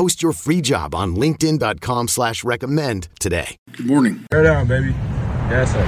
[0.00, 3.58] Post your free job on LinkedIn.com slash recommend today.
[3.76, 4.24] Good morning.
[4.30, 4.94] Tear down, baby.
[5.50, 5.84] Yes, sir.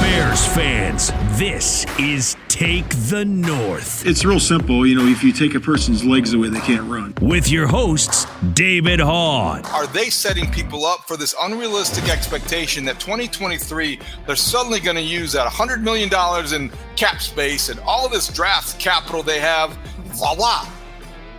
[0.00, 4.06] Bears fans, this is Take the North.
[4.06, 4.86] It's real simple.
[4.86, 7.12] You know, if you take a person's legs away, they can't run.
[7.20, 9.62] With your hosts, David Haugh.
[9.74, 15.02] Are they setting people up for this unrealistic expectation that 2023 they're suddenly going to
[15.02, 16.08] use that $100 million
[16.54, 19.76] in cap space and all of this draft capital they have?
[20.14, 20.66] Voila!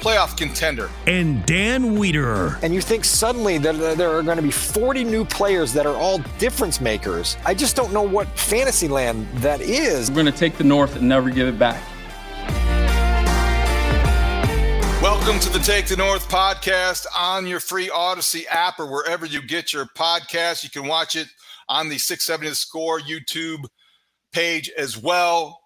[0.06, 0.92] Playoff contender.
[1.08, 2.62] And Dan Wiederer.
[2.62, 5.96] And you think suddenly that there are going to be 40 new players that are
[5.96, 7.38] all difference makers.
[7.44, 10.12] I just don't know what fantasy land that is.
[10.12, 11.82] We're going to take the North and never give it back.
[15.02, 19.42] Welcome to the Take the North podcast on your free Audacy app or wherever you
[19.42, 20.64] get your podcast.
[20.64, 21.30] You can watch it
[21.68, 23.66] on the 670 The Score YouTube
[24.32, 25.62] page as well.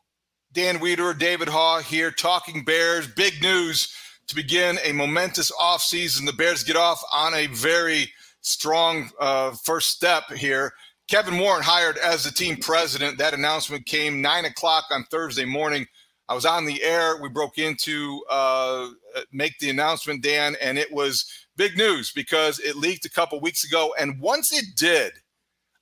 [0.54, 3.06] Dan Wiederer, David Haugh here talking Bears.
[3.06, 3.94] Big news
[4.30, 6.26] to begin a momentous offseason.
[6.26, 10.72] The Bears get off on a very strong uh, first step here.
[11.10, 13.18] Kevin Warren hired as the team president.
[13.18, 15.88] That announcement came nine o'clock on Thursday morning.
[16.28, 17.18] I was on the air.
[17.20, 18.90] We broke into uh,
[19.32, 21.26] make the announcement, Dan, and it was
[21.58, 23.96] big news because it leaked a couple weeks ago.
[24.00, 25.14] And once it did,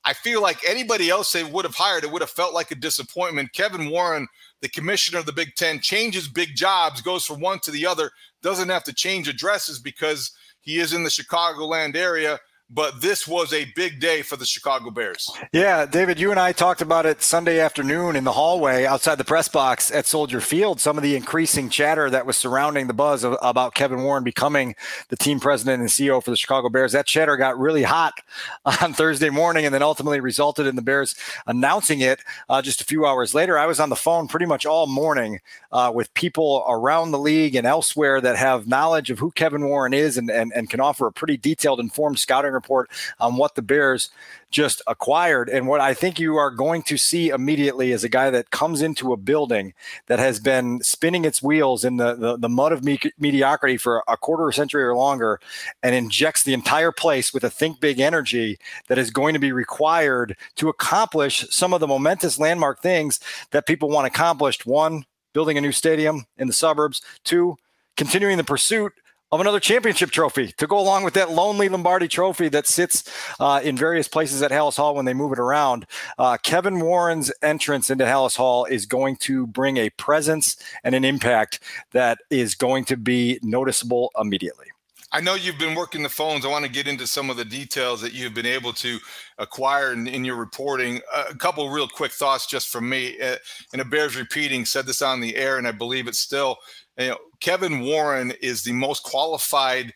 [0.06, 2.76] I feel like anybody else they would have hired, it would have felt like a
[2.76, 3.52] disappointment.
[3.52, 4.26] Kevin Warren,
[4.62, 8.12] the commissioner of the Big Ten, changes big jobs, goes from one to the other
[8.42, 10.32] doesn't have to change addresses because
[10.62, 14.90] he is in the Chicagoland area but this was a big day for the Chicago
[14.90, 15.32] Bears.
[15.54, 19.24] Yeah, David, you and I talked about it Sunday afternoon in the hallway outside the
[19.24, 20.82] press box at Soldier Field.
[20.82, 24.76] Some of the increasing chatter that was surrounding the buzz of, about Kevin Warren becoming
[25.08, 26.92] the team president and CEO for the Chicago Bears.
[26.92, 28.16] That chatter got really hot
[28.82, 32.20] on Thursday morning and then ultimately resulted in the Bears announcing it
[32.50, 33.58] uh, just a few hours later.
[33.58, 35.40] I was on the phone pretty much all morning
[35.72, 39.94] uh, with people around the league and elsewhere that have knowledge of who Kevin Warren
[39.94, 43.62] is and, and, and can offer a pretty detailed, informed scouting report on what the
[43.62, 44.10] Bears
[44.50, 45.50] just acquired.
[45.50, 48.82] And what I think you are going to see immediately is a guy that comes
[48.82, 49.74] into a building
[50.08, 54.04] that has been spinning its wheels in the, the, the mud of me- mediocrity for
[54.08, 55.40] a quarter century or longer
[55.84, 58.58] and injects the entire place with a think big energy
[58.88, 63.20] that is going to be required to accomplish some of the momentous landmark things
[63.52, 64.66] that people want accomplished.
[64.66, 67.02] One, building a new stadium in the suburbs.
[67.24, 67.58] Two,
[67.96, 68.94] continuing the pursuit
[69.32, 73.60] of another championship trophy to go along with that lonely Lombardi trophy that sits uh,
[73.64, 75.86] in various places at Halas Hall when they move it around.
[76.18, 81.04] Uh, Kevin Warren's entrance into Halas Hall is going to bring a presence and an
[81.04, 81.60] impact
[81.92, 84.68] that is going to be noticeable immediately.
[85.14, 86.46] I know you've been working the phones.
[86.46, 89.00] I want to get into some of the details that you've been able to
[89.38, 91.00] acquire in, in your reporting.
[91.14, 93.18] Uh, a couple real quick thoughts just from me.
[93.20, 93.38] Uh,
[93.72, 96.58] and a Bears repeating said this on the air, and I believe it's still.
[96.98, 99.94] You know, Kevin Warren is the most qualified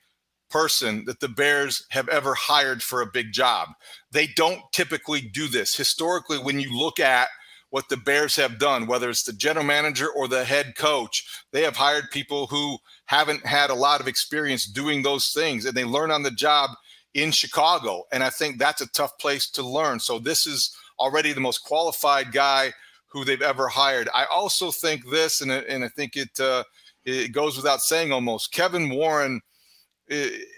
[0.50, 3.69] person that the Bears have ever hired for a big job.
[4.12, 5.75] They don't typically do this.
[5.75, 7.30] Historically, when you look at
[7.71, 11.63] what the Bears have done, whether it's the general manager or the head coach, they
[11.63, 15.86] have hired people who haven't had a lot of experience doing those things and they
[15.86, 16.69] learn on the job
[17.13, 18.04] in Chicago.
[18.12, 20.01] And I think that's a tough place to learn.
[20.01, 22.74] So this is already the most qualified guy
[23.07, 24.09] who they've ever hired.
[24.13, 26.63] I also think this, and, and I think it, uh,
[27.06, 29.42] it goes without saying almost, Kevin Warren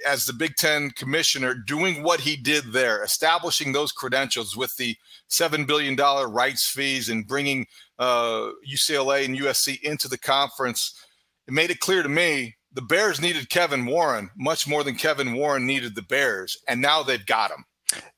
[0.08, 4.96] as the Big Ten commissioner, doing what he did there, establishing those credentials with the
[5.30, 7.68] $7 billion rights fees and bringing
[8.00, 11.00] uh, UCLA and USC into the conference,
[11.48, 15.34] it made it clear to me the Bears needed Kevin Warren much more than Kevin
[15.34, 17.64] Warren needed the Bears, and now they've got him.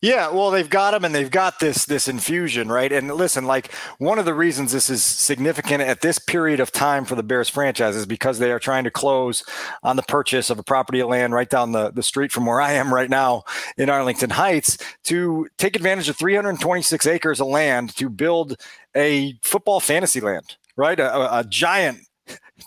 [0.01, 2.91] Yeah, well, they've got him, and they've got this this infusion, right?
[2.91, 7.05] And listen, like one of the reasons this is significant at this period of time
[7.05, 9.43] for the Bears franchise is because they are trying to close
[9.83, 12.61] on the purchase of a property of land right down the, the street from where
[12.61, 13.43] I am right now
[13.77, 18.57] in Arlington Heights to take advantage of 326 acres of land to build
[18.95, 20.99] a football fantasy land, right?
[20.99, 21.99] A, a giant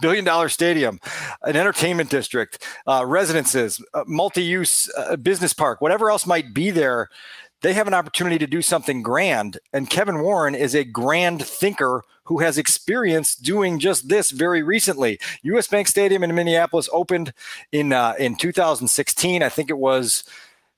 [0.01, 1.01] billion dollar stadium,
[1.43, 7.09] an entertainment district, uh, residences, multi use uh, business park, whatever else might be there,
[7.63, 9.59] they have an opportunity to do something grand.
[9.73, 15.19] And Kevin Warren is a grand thinker who has experience doing just this very recently.
[15.43, 17.33] US Bank Stadium in Minneapolis opened
[17.73, 19.43] in uh, in 2016.
[19.43, 20.25] I think it was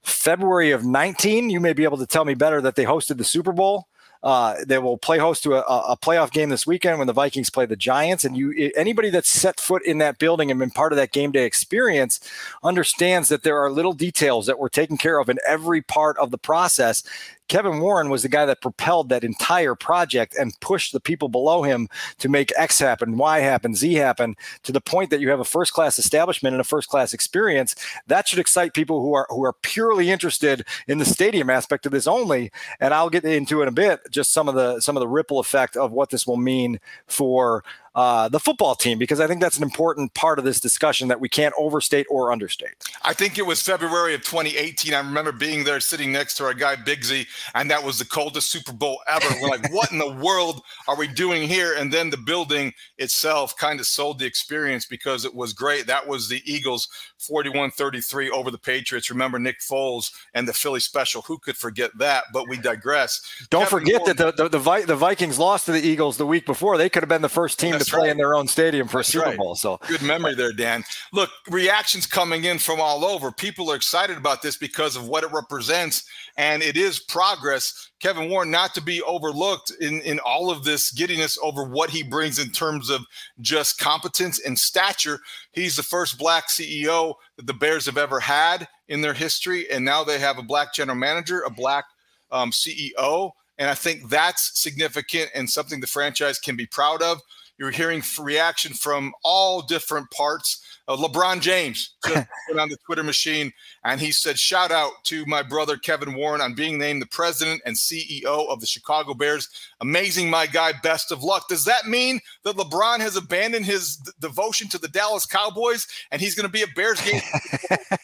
[0.02, 1.50] February of 19.
[1.50, 3.88] You may be able to tell me better that they hosted the Super Bowl.
[4.22, 7.48] Uh, they will play host to a, a, playoff game this weekend when the Vikings
[7.48, 8.22] play the Giants.
[8.22, 11.32] And you, anybody that's set foot in that building and been part of that game
[11.32, 12.20] day experience,
[12.62, 16.30] understands that there are little details that were taken care of in every part of
[16.30, 17.02] the process
[17.50, 21.64] Kevin Warren was the guy that propelled that entire project and pushed the people below
[21.64, 21.88] him
[22.18, 25.44] to make X happen, Y happen, Z happen to the point that you have a
[25.44, 27.74] first class establishment and a first class experience.
[28.06, 31.92] That should excite people who are who are purely interested in the stadium aspect of
[31.92, 32.52] this only.
[32.78, 35.40] And I'll get into in a bit just some of the some of the ripple
[35.40, 37.64] effect of what this will mean for
[37.94, 41.20] uh, the football team because I think that's an important part of this discussion that
[41.20, 42.74] we can't overstate or understate.
[43.02, 44.94] I think it was February of 2018.
[44.94, 48.50] I remember being there sitting next to our guy Bigsy, and that was the coldest
[48.50, 49.26] Super Bowl ever.
[49.40, 51.74] We're like, what in the world are we doing here?
[51.76, 55.86] And then the building itself kind of sold the experience because it was great.
[55.86, 56.88] That was the Eagles
[57.18, 59.10] 41 33 over the Patriots.
[59.10, 61.22] Remember Nick Foles and the Philly special.
[61.22, 62.24] Who could forget that?
[62.32, 63.20] But we digress.
[63.50, 66.26] Don't Kevin forget Moore, that the, the, the, the, Vikings lost to the Eagles the
[66.26, 66.76] week before.
[66.76, 68.10] They could have been the first team to play right.
[68.10, 69.36] in their own stadium for That's a Super right.
[69.36, 69.54] Bowl.
[69.54, 70.84] So good memory there, Dan.
[71.12, 73.32] Look, reactions coming in from all over.
[73.32, 76.04] People are excited about this because of what it represents,
[76.36, 77.90] and it is progress.
[78.00, 82.02] Kevin Warren not to be overlooked in, in all of this giddiness over what he
[82.02, 83.04] brings in terms of
[83.40, 85.20] just competence and stature.
[85.52, 89.84] He's the first black CEO that the Bears have ever had in their history, and
[89.84, 91.84] now they have a black general manager, a black
[92.32, 93.32] um, CEO.
[93.58, 97.20] And I think that's significant and something the franchise can be proud of.
[97.60, 100.64] You're hearing reaction from all different parts.
[100.88, 102.26] Uh, LeBron James just
[102.58, 103.52] on the Twitter machine,
[103.84, 107.60] and he said, "Shout out to my brother Kevin Warren on being named the president
[107.66, 109.46] and CEO of the Chicago Bears.
[109.82, 110.72] Amazing, my guy.
[110.82, 114.88] Best of luck." Does that mean that LeBron has abandoned his d- devotion to the
[114.88, 117.20] Dallas Cowboys and he's going to be a Bears game?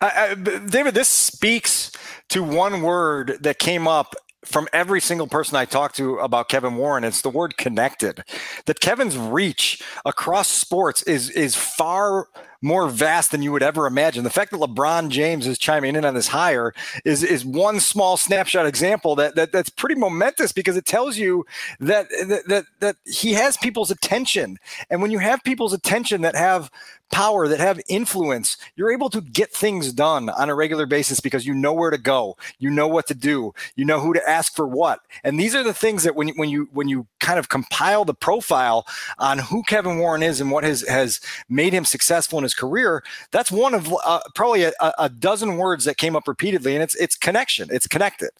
[0.00, 1.90] I, I, David, this speaks
[2.28, 4.14] to one word that came up
[4.44, 8.24] from every single person I talk to about Kevin Warren, it's the word connected.
[8.66, 12.28] That Kevin's reach across sports is is far
[12.62, 14.22] more vast than you would ever imagine.
[14.22, 16.72] The fact that LeBron James is chiming in on this hire
[17.04, 21.44] is is one small snapshot example that, that that's pretty momentous because it tells you
[21.80, 24.58] that, that that that he has people's attention.
[24.90, 26.70] And when you have people's attention that have
[27.12, 31.46] power, that have influence, you're able to get things done on a regular basis because
[31.46, 34.56] you know where to go, you know what to do, you know who to ask
[34.56, 35.00] for what.
[35.22, 38.04] And these are the things that when you, when you when you kind of compile
[38.04, 38.86] the profile
[39.18, 43.04] on who Kevin Warren is and what has has made him successful in his career,
[43.30, 46.96] that's one of uh, probably a, a dozen words that came up repeatedly, and it's
[46.96, 48.30] it's connection, it's connected.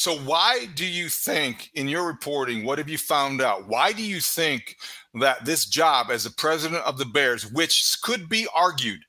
[0.00, 3.68] So, why do you think, in your reporting, what have you found out?
[3.68, 4.78] Why do you think
[5.12, 9.00] that this job as the president of the Bears, which could be argued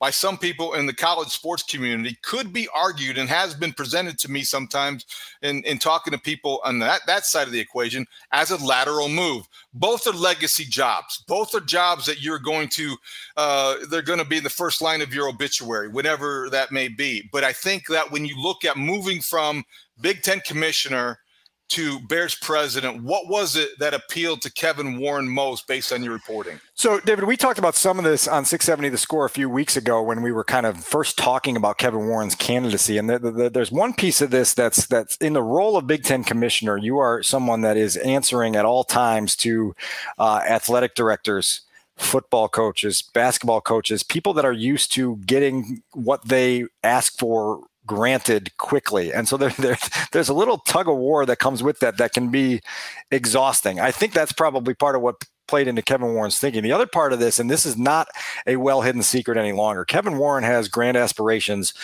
[0.00, 4.18] by some people in the college sports community, could be argued and has been presented
[4.18, 5.04] to me sometimes
[5.42, 9.08] in, in talking to people on that, that side of the equation as a lateral
[9.08, 9.46] move.
[9.74, 11.24] Both are legacy jobs.
[11.26, 12.96] Both are jobs that you're going to,
[13.36, 16.88] uh, they're going to be in the first line of your obituary, whatever that may
[16.88, 17.28] be.
[17.32, 19.64] But I think that when you look at moving from
[20.00, 21.18] Big Ten commissioner
[21.68, 26.12] to Bears president, what was it that appealed to Kevin Warren most based on your
[26.12, 26.60] reporting?
[26.74, 29.76] So, David, we talked about some of this on 670 The Score a few weeks
[29.76, 32.98] ago when we were kind of first talking about Kevin Warren's candidacy.
[32.98, 36.04] And the, the, there's one piece of this that's that's in the role of Big
[36.04, 36.76] Ten commissioner.
[36.76, 39.74] You are someone that is answering at all times to
[40.18, 41.62] uh, athletic directors
[41.98, 48.56] football coaches, basketball coaches, people that are used to getting what they ask for granted
[48.58, 49.12] quickly.
[49.12, 49.78] And so there, there,
[50.12, 52.60] there's a little tug of war that comes with that that can be
[53.10, 53.80] exhausting.
[53.80, 56.62] I think that's probably part of what played into Kevin Warren's thinking.
[56.62, 58.06] The other part of this, and this is not
[58.46, 61.74] a well hidden secret any longer, Kevin Warren has grand aspirations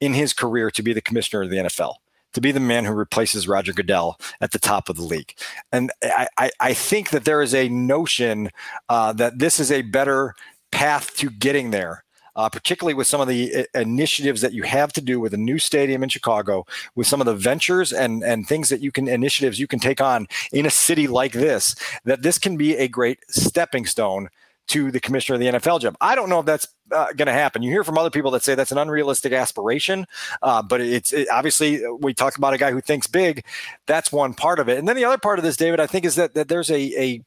[0.00, 1.96] in his career to be the commissioner of the NFL.
[2.34, 5.34] To be the man who replaces Roger Goodell at the top of the league.
[5.72, 8.50] And I, I, I think that there is a notion
[8.88, 10.36] uh, that this is a better
[10.70, 12.04] path to getting there
[12.36, 15.38] uh, particularly with some of the uh, initiatives that you have to do with a
[15.38, 19.08] new stadium in Chicago, with some of the ventures and and things that you can
[19.08, 22.88] initiatives you can take on in a city like this, that this can be a
[22.88, 24.28] great stepping stone
[24.70, 25.96] to the commissioner of the NFL job.
[26.00, 27.62] I don't know if that's uh, going to happen.
[27.62, 30.06] You hear from other people that say that's an unrealistic aspiration,
[30.42, 33.44] uh, but it's it, obviously we talked about a guy who thinks big.
[33.86, 36.04] That's one part of it, and then the other part of this, David, I think,
[36.04, 37.22] is that that there's a a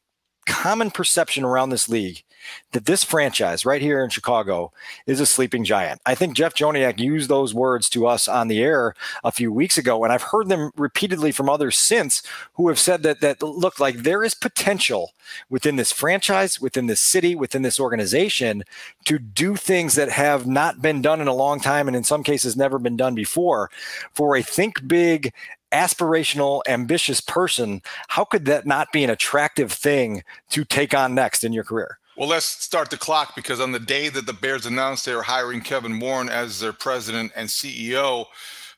[0.46, 2.24] common perception around this league
[2.72, 4.72] that this franchise right here in Chicago
[5.06, 6.02] is a sleeping giant.
[6.06, 9.78] I think Jeff Joniak used those words to us on the air a few weeks
[9.78, 12.24] ago, and I've heard them repeatedly from others since
[12.54, 15.12] who have said that that look like there is potential
[15.50, 18.64] within this franchise, within this city, within this organization
[19.06, 22.24] to do things that have not been done in a long time and in some
[22.24, 23.70] cases never been done before
[24.14, 25.34] for a think big
[25.74, 31.44] aspirational, ambitious person, how could that not be an attractive thing to take on next
[31.44, 31.98] in your career?
[32.16, 35.24] Well, let's start the clock because on the day that the Bears announced they were
[35.24, 38.28] hiring Kevin Warren as their president and CEO,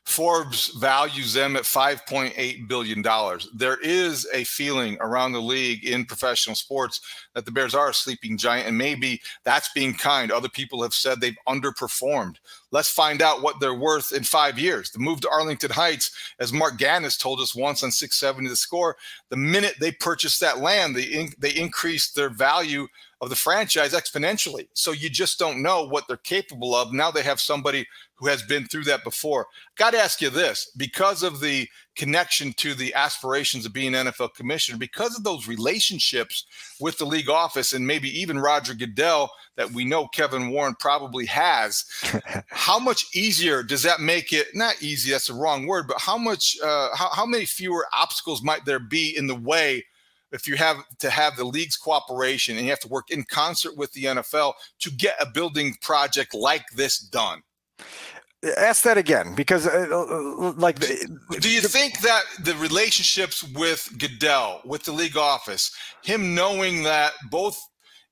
[0.06, 3.02] Forbes values them at $5.8 billion.
[3.52, 7.00] There is a feeling around the league in professional sports
[7.34, 10.30] that the Bears are a sleeping giant, and maybe that's being kind.
[10.30, 12.36] Other people have said they've underperformed.
[12.70, 14.92] Let's find out what they're worth in five years.
[14.92, 18.96] The move to Arlington Heights, as Marc Ganis told us once on 670 the score,
[19.28, 22.86] the minute they purchased that land, they, in, they increased their value
[23.20, 24.68] of the franchise exponentially.
[24.74, 26.92] So you just don't know what they're capable of.
[26.92, 29.46] Now they have somebody who has been through that before.
[29.76, 34.34] Got to ask you this because of the connection to the aspirations of being NFL
[34.34, 36.44] commissioner, because of those relationships
[36.78, 41.24] with the league office and maybe even Roger Goodell that we know Kevin Warren probably
[41.26, 41.86] has,
[42.48, 44.48] how much easier does that make it?
[44.54, 48.42] Not easy, that's the wrong word, but how much, uh, how, how many fewer obstacles
[48.42, 49.84] might there be in the way?
[50.36, 53.76] If you have to have the league's cooperation and you have to work in concert
[53.76, 57.42] with the NFL to get a building project like this done?
[58.56, 60.78] Ask that again, because uh, uh like,
[61.40, 65.72] do you think that the relationships with Goodell, with the league office,
[66.04, 67.58] him knowing that both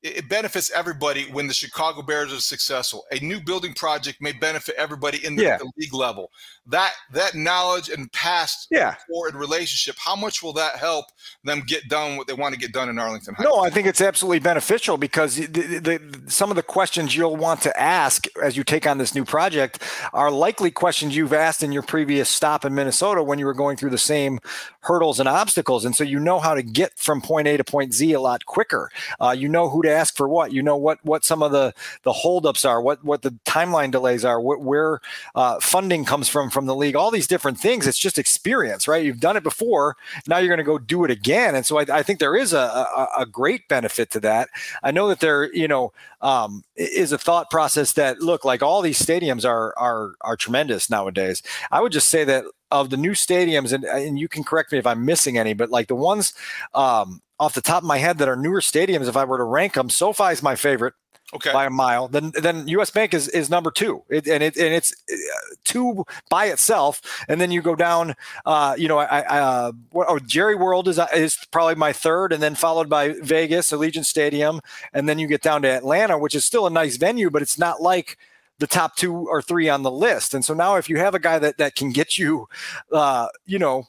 [0.04, 3.06] it benefits everybody when the Chicago Bears are successful.
[3.11, 5.56] A new building project may benefit everybody in the, yeah.
[5.56, 6.30] the league level.
[6.66, 8.96] That that knowledge and past yeah.
[9.08, 11.06] forward relationship, how much will that help
[11.42, 13.34] them get done what they want to get done in Arlington?
[13.40, 17.62] No, I think it's absolutely beneficial because the, the, some of the questions you'll want
[17.62, 19.82] to ask as you take on this new project
[20.12, 23.78] are likely questions you've asked in your previous stop in Minnesota when you were going
[23.78, 24.38] through the same
[24.80, 27.94] hurdles and obstacles, and so you know how to get from point A to point
[27.94, 28.90] Z a lot quicker.
[29.18, 30.53] Uh, you know who to ask for what.
[30.53, 31.73] You know what what some of the
[32.03, 35.01] the holdups are, what what the timeline delays are, what, where
[35.35, 36.97] uh, funding comes from from the league.
[36.97, 37.87] All these different things.
[37.87, 39.05] It's just experience, right?
[39.05, 39.97] You've done it before.
[40.27, 42.53] Now you're going to go do it again, and so I, I think there is
[42.53, 44.49] a, a, a great benefit to that.
[44.83, 48.83] I know that there, you know, um, is a thought process that look like all
[48.83, 51.43] these stadiums are are are tremendous nowadays.
[51.71, 54.79] I would just say that of the new stadiums, and, and you can correct me
[54.79, 56.35] if I'm missing any, but like the ones
[56.75, 59.45] um, off the top of my head that are newer stadiums, if I were to
[59.45, 60.95] rank them, SoFi is my favorite.
[61.33, 61.53] Okay.
[61.53, 62.91] By a mile, then then U.S.
[62.91, 65.17] Bank is, is number two, it, and it and it's uh,
[65.64, 68.14] two by itself, and then you go down.
[68.45, 72.43] Uh, you know, I, I uh, oh, Jerry World is is probably my third, and
[72.43, 74.61] then followed by Vegas, Allegiant Stadium,
[74.93, 77.59] and then you get down to Atlanta, which is still a nice venue, but it's
[77.59, 78.17] not like
[78.59, 80.35] the top two or three on the list.
[80.35, 82.49] And so now, if you have a guy that that can get you,
[82.93, 83.88] uh, you know,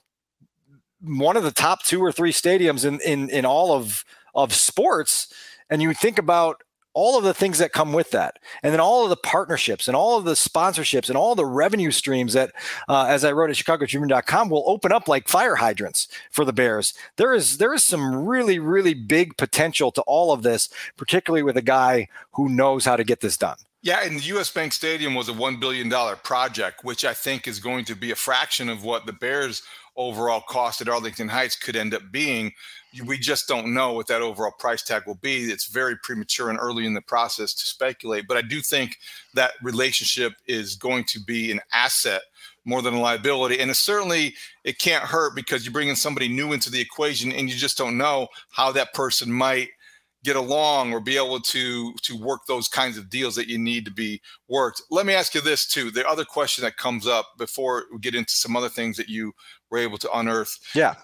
[1.06, 5.34] one of the top two or three stadiums in in in all of of sports,
[5.70, 6.64] and you think about
[6.96, 9.98] all of the things that come with that and then all of the partnerships and
[9.98, 12.54] all of the sponsorships and all the revenue streams that
[12.88, 16.94] uh, as i wrote at chicagotribune.com will open up like fire hydrants for the bears.
[17.18, 21.58] There is there is some really really big potential to all of this particularly with
[21.58, 23.58] a guy who knows how to get this done.
[23.86, 25.92] Yeah, and the US Bank Stadium was a $1 billion
[26.24, 29.62] project, which I think is going to be a fraction of what the Bears'
[29.98, 32.54] overall cost at Arlington Heights could end up being.
[33.06, 35.46] We just don't know what that overall price tag will be.
[35.46, 38.26] It's very premature and early in the process to speculate.
[38.28, 38.98] But I do think
[39.34, 42.22] that relationship is going to be an asset
[42.64, 43.60] more than a liability.
[43.60, 44.34] And it certainly
[44.64, 47.78] it can't hurt because you bring in somebody new into the equation and you just
[47.78, 49.70] don't know how that person might–
[50.26, 53.86] get along or be able to to work those kinds of deals that you need
[53.86, 54.82] to be worked.
[54.90, 55.92] Let me ask you this too.
[55.92, 59.34] The other question that comes up before we get into some other things that you
[59.76, 60.58] were able to unearth.
[60.74, 60.96] Yeah.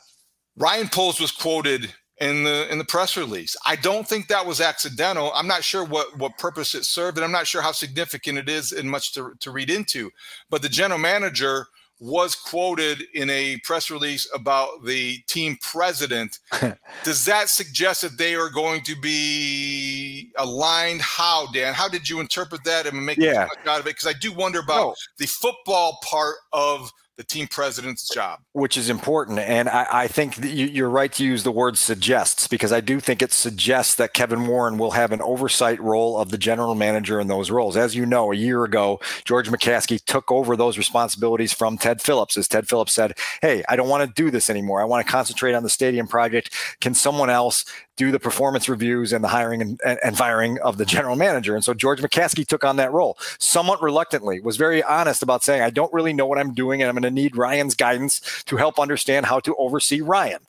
[0.57, 3.55] Ryan Poles was quoted in the in the press release.
[3.65, 5.31] I don't think that was accidental.
[5.33, 8.49] I'm not sure what what purpose it served, and I'm not sure how significant it
[8.49, 10.11] is and much to to read into.
[10.49, 11.67] But the general manager
[11.99, 16.39] was quoted in a press release about the team president.
[17.03, 21.01] Does that suggest that they are going to be aligned?
[21.01, 21.75] How, Dan?
[21.75, 23.47] How did you interpret that and make yeah.
[23.67, 23.95] out of it?
[23.95, 24.95] Because I do wonder about no.
[25.19, 28.39] the football part of the team president's job.
[28.53, 29.39] Which is important.
[29.39, 33.21] And I, I think you're right to use the word suggests because I do think
[33.21, 37.27] it suggests that Kevin Warren will have an oversight role of the general manager in
[37.27, 37.77] those roles.
[37.77, 42.37] As you know, a year ago, George McCaskey took over those responsibilities from Ted Phillips.
[42.37, 44.81] As Ted Phillips said, Hey, I don't want to do this anymore.
[44.81, 46.53] I want to concentrate on the stadium project.
[46.79, 47.65] Can someone else
[47.97, 51.55] do the performance reviews and the hiring and, and, firing of the general manager.
[51.55, 55.61] And so George McCaskey took on that role somewhat reluctantly, was very honest about saying,
[55.61, 58.57] I don't really know what I'm doing and I'm going to need Ryan's guidance to
[58.57, 60.39] help understand how to oversee Ryan,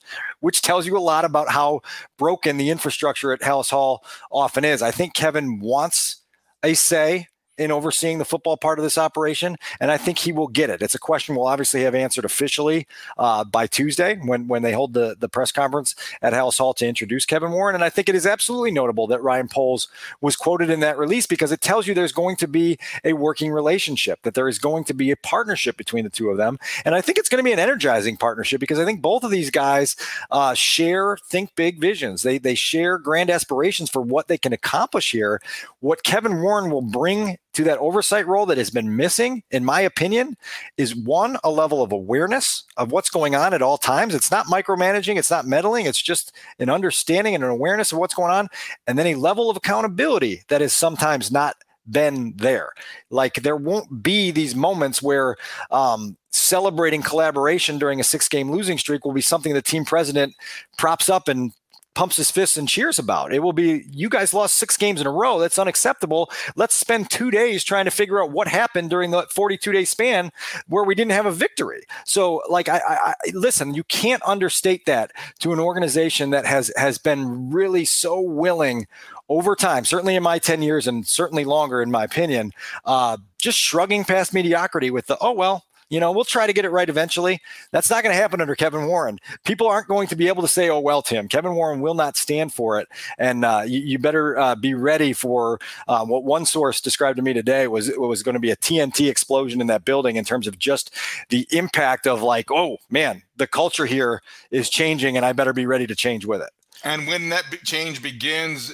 [0.41, 1.81] which tells you a lot about how
[2.17, 4.83] broken the infrastructure at Halas Hall often is.
[4.83, 6.17] I think Kevin wants
[6.63, 7.27] a say
[7.59, 10.81] in overseeing the football part of this operation, and I think he will get it.
[10.81, 12.87] It's a question we'll obviously have answered officially
[13.19, 16.87] uh, by Tuesday when when they hold the the press conference at Halas Hall to
[16.87, 17.75] introduce Kevin Warren.
[17.75, 19.89] And I think it is absolutely notable that Ryan Poles
[20.21, 23.51] was quoted in that release because it tells you there's going to be a working
[23.53, 26.95] relationship, that there is going to be a partnership between the two of them, and
[26.95, 29.51] I think it's going to be an energizing partnership because I think both of these
[29.51, 29.97] guys
[30.31, 32.23] uh, share think big visions.
[32.23, 35.41] They they share grand aspirations for what they can accomplish here.
[35.81, 39.81] What Kevin Warren will bring to that oversight role that has been missing, in my
[39.81, 40.37] opinion,
[40.77, 44.15] is one, a level of awareness of what's going on at all times.
[44.15, 48.15] It's not micromanaging, it's not meddling, it's just an understanding and an awareness of what's
[48.15, 48.49] going on,
[48.87, 51.57] and then a level of accountability that is sometimes not
[51.91, 52.71] been there.
[53.11, 55.37] Like there won't be these moments where
[55.71, 60.35] um, celebrating collaboration during a six game losing streak will be something the team president
[60.79, 61.53] props up and
[61.95, 63.33] pumps his fists and cheers about.
[63.33, 65.39] It will be, you guys lost six games in a row.
[65.39, 66.31] That's unacceptable.
[66.57, 70.33] Let's spend two days trying to figure out what happened during the 42 day span
[70.69, 71.83] where we didn't have a victory.
[72.05, 76.99] So, like, I, I, listen, you can't understate that to an organization that has has
[76.99, 78.87] been really so willing
[79.29, 82.53] over time, certainly in my 10 years and certainly longer, in my opinion,
[82.85, 86.65] uh, just shrugging past mediocrity with the, oh, well, you know, we'll try to get
[86.65, 87.43] it right eventually.
[87.71, 89.21] That's not going to happen under Kevin Warren.
[89.45, 92.17] People aren't going to be able to say, oh, well, Tim, Kevin Warren will not
[92.17, 92.89] stand for it.
[93.19, 97.23] And uh, you, you, better uh, be ready for uh, what one source described to
[97.23, 100.25] me today was it was going to be a TNT explosion in that building in
[100.25, 100.91] terms of just
[101.29, 105.67] the impact of like, oh, man, the culture here is changing and I better be
[105.67, 106.51] ready to change with it.
[106.85, 108.73] And when that change begins,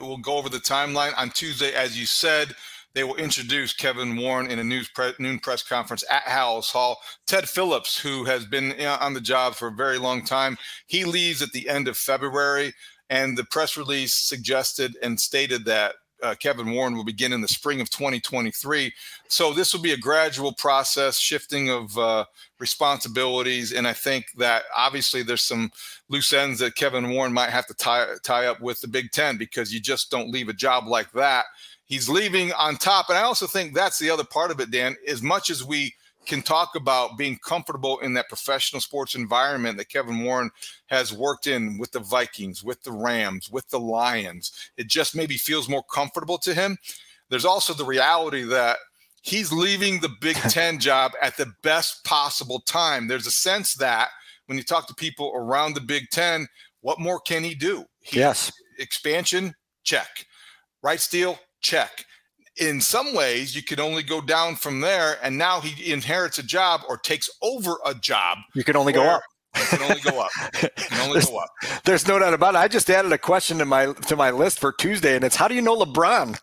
[0.00, 2.56] we'll go over the timeline on Tuesday, as you said
[2.96, 6.98] they will introduce Kevin Warren in a news pre- noon press conference at Halas Hall.
[7.26, 10.56] Ted Phillips, who has been on the job for a very long time,
[10.86, 12.72] he leaves at the end of February.
[13.10, 17.48] And the press release suggested and stated that uh, Kevin Warren will begin in the
[17.48, 18.90] spring of 2023.
[19.28, 22.24] So this will be a gradual process, shifting of uh,
[22.58, 25.70] responsibilities, and I think that obviously there's some
[26.08, 29.36] loose ends that Kevin Warren might have to tie tie up with the Big Ten
[29.36, 31.44] because you just don't leave a job like that
[31.86, 33.08] he's leaving on top.
[33.08, 34.96] And I also think that's the other part of it, Dan.
[35.08, 35.94] As much as we
[36.26, 40.50] can talk about being comfortable in that professional sports environment that Kevin Warren
[40.86, 45.36] has worked in with the Vikings, with the Rams, with the Lions, it just maybe
[45.36, 46.76] feels more comfortable to him.
[47.30, 48.78] There's also the reality that
[49.22, 53.06] he's leaving the Big Ten job at the best possible time.
[53.06, 54.08] There's a sense that
[54.46, 56.48] when you talk to people around the Big Ten,
[56.80, 57.84] what more can he do?
[58.00, 58.52] He, yes.
[58.78, 60.26] Expansion, check.
[60.82, 61.38] Right, Steele?
[61.66, 62.04] Check.
[62.58, 66.42] In some ways, you can only go down from there, and now he inherits a
[66.42, 68.38] job or takes over a job.
[68.54, 69.22] You can only go up.
[69.54, 70.30] can only go up.
[70.52, 71.48] Can only there's, go up.
[71.84, 72.58] There's no doubt about it.
[72.58, 75.48] I just added a question to my to my list for Tuesday, and it's how
[75.48, 76.38] do you know LeBron?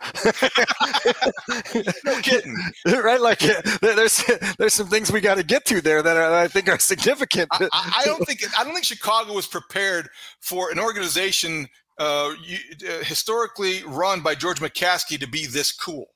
[2.06, 2.56] no kidding,
[3.04, 3.22] right?
[3.22, 3.40] Like
[3.82, 4.24] there's
[4.58, 7.50] there's some things we got to get to there that I think are significant.
[7.52, 10.10] I, I, don't think I don't think Chicago was prepared
[10.40, 16.08] for an organization uh, you, uh, historically run by George McCaskey to be this cool.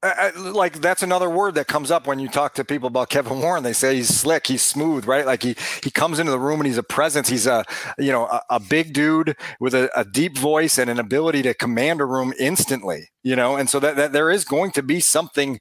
[0.00, 3.40] Uh, like that's another word that comes up when you talk to people about Kevin
[3.40, 3.64] Warren.
[3.64, 5.26] They say he's slick, he's smooth, right?
[5.26, 7.28] Like he he comes into the room and he's a presence.
[7.28, 7.64] He's a
[7.98, 11.52] you know a, a big dude with a, a, deep voice and an ability to
[11.54, 13.08] command a room instantly.
[13.24, 15.58] You know, and so that, that there is going to be something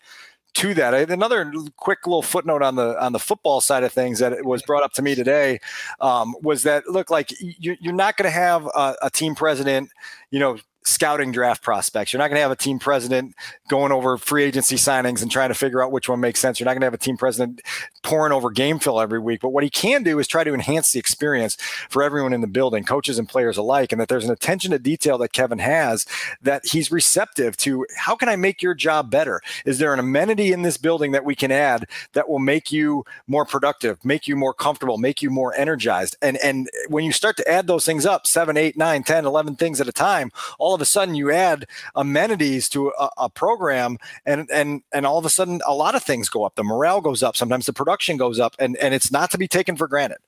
[0.58, 1.10] to that.
[1.10, 4.84] Another quick little footnote on the on the football side of things that was brought
[4.84, 5.60] up to me today
[6.00, 9.90] um, was that look like you, are not going to have a, a team president,
[10.32, 12.14] you know, scouting draft prospects.
[12.14, 13.36] You're not going to have a team president
[13.68, 16.60] going over free agency signings and trying to figure out which one makes sense.
[16.60, 17.62] You're not going to have a team president
[18.04, 19.42] pouring over game fill every week.
[19.42, 21.58] But what he can do is try to enhance the experience
[21.90, 24.80] for everyone in the building, coaches and players alike, and that there's an attention to
[24.80, 26.06] detail that Kevin has
[26.42, 27.86] that he's receptive to.
[27.98, 29.42] How can I make your job better?
[29.66, 33.04] Is there an amenity in this building that we can add that will make you
[33.28, 36.16] more productive, make you more comfortable, make you more energized?
[36.22, 39.56] And and when you start to add those things up, seven, eight, nine, 10, 11
[39.58, 43.98] things at a time, all of a sudden you add amenities to a, a, program
[44.26, 46.56] and and and all of a sudden a lot of things go up.
[46.56, 47.36] The morale goes up.
[47.36, 50.20] Sometimes the production goes up and and it's not to be taken for granted.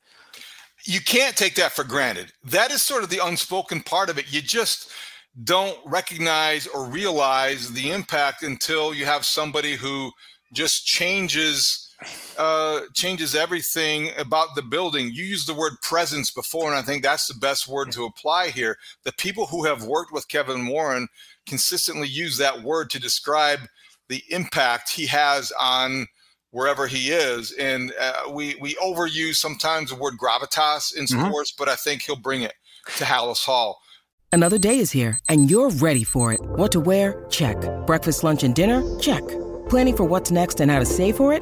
[0.85, 2.31] You can't take that for granted.
[2.43, 4.33] That is sort of the unspoken part of it.
[4.33, 4.89] You just
[5.43, 10.11] don't recognize or realize the impact until you have somebody who
[10.51, 11.88] just changes
[12.37, 15.11] uh, changes everything about the building.
[15.11, 18.49] You used the word presence before, and I think that's the best word to apply
[18.49, 18.77] here.
[19.03, 21.07] The people who have worked with Kevin Warren
[21.45, 23.59] consistently use that word to describe
[24.07, 26.07] the impact he has on
[26.51, 27.51] wherever he is.
[27.53, 31.27] And uh, we we overuse sometimes the word gravitas in mm-hmm.
[31.27, 32.53] sports, but I think he'll bring it
[32.97, 33.79] to Halas Hall.
[34.31, 36.39] Another day is here, and you're ready for it.
[36.41, 37.25] What to wear?
[37.29, 37.57] Check.
[37.87, 38.83] Breakfast, lunch, and dinner?
[38.99, 39.23] Check.
[39.69, 41.41] Planning for what's next and how to save for it?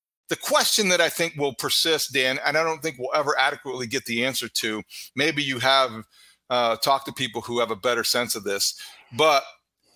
[0.31, 3.85] The question that I think will persist, Dan, and I don't think we'll ever adequately
[3.85, 4.81] get the answer to,
[5.13, 6.05] maybe you have
[6.49, 8.79] uh, talked to people who have a better sense of this,
[9.11, 9.43] but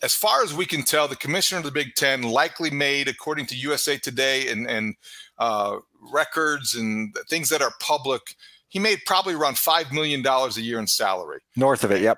[0.04, 3.46] as far as we can tell, the commissioner of the Big Ten likely made, according
[3.46, 4.96] to USA Today and, and
[5.40, 5.78] uh,
[6.12, 8.22] records and things that are public,
[8.68, 11.40] he made probably around $5 million a year in salary.
[11.56, 12.18] North of it, yep.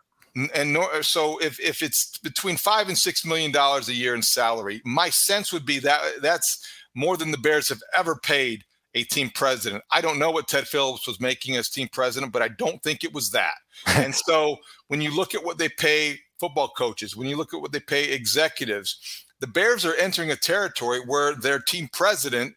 [0.55, 4.21] And nor, so if, if it's between five and six million dollars a year in
[4.21, 6.63] salary, my sense would be that that's
[6.97, 8.63] more than the Bears have ever paid
[8.95, 9.83] a team president.
[9.91, 13.03] I don't know what Ted Phillips was making as team president, but I don't think
[13.03, 13.53] it was that.
[13.87, 14.57] and so
[14.87, 17.79] when you look at what they pay football coaches, when you look at what they
[17.79, 22.55] pay executives, the Bears are entering a territory where their team president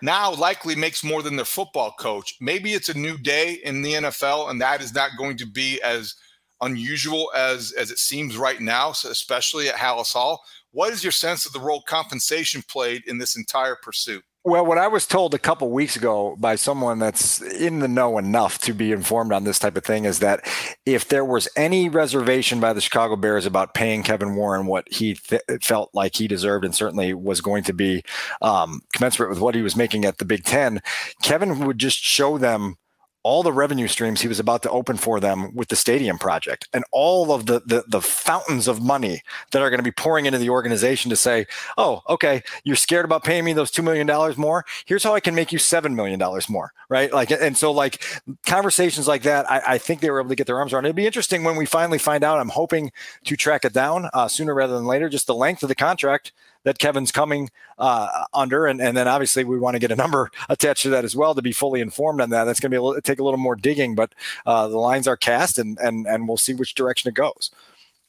[0.00, 2.36] now likely makes more than their football coach.
[2.40, 5.82] Maybe it's a new day in the NFL, and that is not going to be
[5.82, 6.14] as
[6.60, 10.40] unusual as as it seems right now, especially at Halas Hall.
[10.72, 14.24] What is your sense of the role compensation played in this entire pursuit?
[14.44, 18.18] Well, what I was told a couple weeks ago by someone that's in the know
[18.18, 20.44] enough to be informed on this type of thing is that
[20.84, 25.14] if there was any reservation by the Chicago Bears about paying Kevin Warren what he
[25.14, 28.02] th- felt like he deserved and certainly was going to be
[28.40, 30.82] um, commensurate with what he was making at the Big Ten,
[31.22, 32.78] Kevin would just show them
[33.22, 36.68] all the revenue streams he was about to open for them with the stadium project
[36.72, 40.26] and all of the, the, the fountains of money that are going to be pouring
[40.26, 41.46] into the organization to say,
[41.78, 44.06] oh, okay, you're scared about paying me those $2 million
[44.36, 44.64] more.
[44.86, 46.72] Here's how I can make you $7 million more.
[46.88, 47.12] Right.
[47.12, 48.04] Like, and so like
[48.44, 50.84] conversations like that, I, I think they were able to get their arms around.
[50.84, 52.38] It'll be interesting when we finally find out.
[52.38, 52.92] I'm hoping
[53.24, 56.32] to track it down uh, sooner rather than later, just the length of the contract
[56.64, 60.30] that Kevin's coming uh, under, and, and then obviously we want to get a number
[60.48, 62.44] attached to that as well to be fully informed on that.
[62.44, 64.14] That's going to be a little, take a little more digging, but
[64.46, 67.50] uh, the lines are cast, and and and we'll see which direction it goes.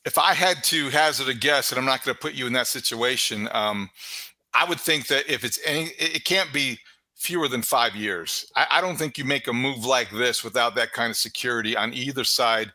[0.05, 2.53] If I had to hazard a guess, and I'm not going to put you in
[2.53, 3.89] that situation, um,
[4.53, 6.79] I would think that if it's any, it can't be
[7.15, 8.51] fewer than five years.
[8.55, 11.73] I, I, don't think you make a move like this without that kind of security
[11.77, 12.73] on either side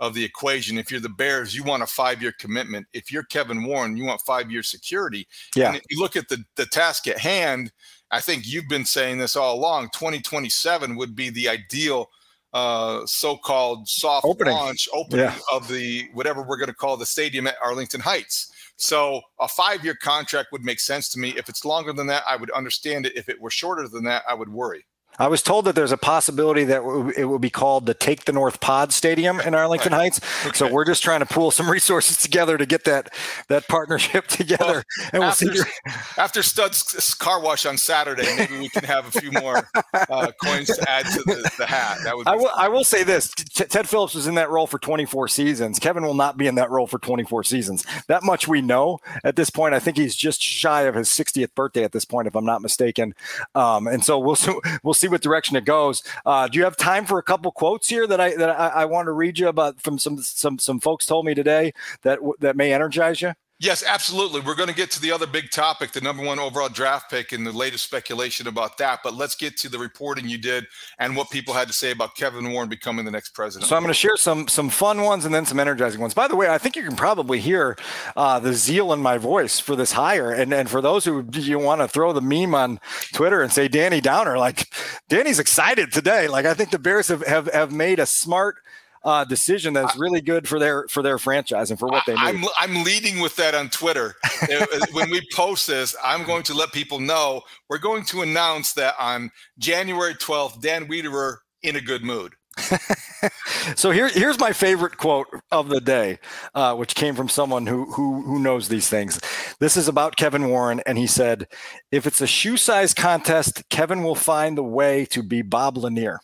[0.00, 0.78] of the equation.
[0.78, 2.86] If you're the Bears, you want a five year commitment.
[2.92, 5.28] If you're Kevin Warren, you want five year security.
[5.54, 5.68] Yeah.
[5.68, 7.70] And if you look at the, the task at hand,
[8.10, 12.10] I think you've been saying this all along 2027 would be the ideal
[12.52, 14.52] uh, so-called soft opening.
[14.52, 15.38] launch opening yeah.
[15.52, 18.50] of the whatever we're going to call the stadium at Arlington Heights.
[18.76, 21.34] So a five-year contract would make sense to me.
[21.36, 23.16] If it's longer than that, I would understand it.
[23.16, 24.84] If it were shorter than that, I would worry.
[25.18, 26.82] I was told that there's a possibility that
[27.16, 30.20] it will be called the Take the North Pod Stadium in Arlington Heights.
[30.46, 30.56] Okay.
[30.56, 33.12] So we're just trying to pool some resources together to get that
[33.48, 34.84] that partnership together.
[34.98, 35.70] Well, and we'll after, see.
[36.16, 40.68] after Stud's car wash on Saturday, maybe we can have a few more uh, coins
[40.68, 41.98] to add to the, the hat.
[42.04, 42.26] That would.
[42.26, 42.50] I will.
[42.56, 45.78] I will say this: T- Ted Phillips was in that role for 24 seasons.
[45.78, 47.84] Kevin will not be in that role for 24 seasons.
[48.08, 49.74] That much we know at this point.
[49.74, 52.62] I think he's just shy of his 60th birthday at this point, if I'm not
[52.62, 53.14] mistaken.
[53.54, 54.38] Um, and so we'll
[54.82, 56.02] we'll see what direction it goes.
[56.24, 58.84] Uh, do you have time for a couple quotes here that I that I, I
[58.84, 62.56] want to read you about from some some some folks told me today that that
[62.56, 63.32] may energize you?
[63.62, 64.40] Yes, absolutely.
[64.40, 67.32] We're going to get to the other big topic, the number one overall draft pick,
[67.32, 69.00] and the latest speculation about that.
[69.04, 70.66] But let's get to the reporting you did
[70.98, 73.68] and what people had to say about Kevin Warren becoming the next president.
[73.68, 76.14] So I'm going to share some some fun ones and then some energizing ones.
[76.14, 77.76] By the way, I think you can probably hear
[78.16, 80.32] uh, the zeal in my voice for this hire.
[80.32, 82.80] And and for those who you want to throw the meme on
[83.12, 84.72] Twitter and say Danny Downer, like
[85.10, 86.28] Danny's excited today.
[86.28, 88.56] Like I think the Bears have have, have made a smart
[89.02, 92.20] uh, decision that's really good for their for their franchise and for what they need.
[92.20, 94.14] I'm I'm leading with that on Twitter.
[94.92, 98.94] when we post this, I'm going to let people know we're going to announce that
[98.98, 102.34] on January 12th, Dan Wiederer in a good mood.
[103.76, 106.18] so here, here's my favorite quote of the day,
[106.54, 109.20] uh, which came from someone who, who who knows these things.
[109.60, 111.46] This is about Kevin Warren, and he said,
[111.90, 116.20] "If it's a shoe size contest, Kevin will find the way to be Bob Lanier."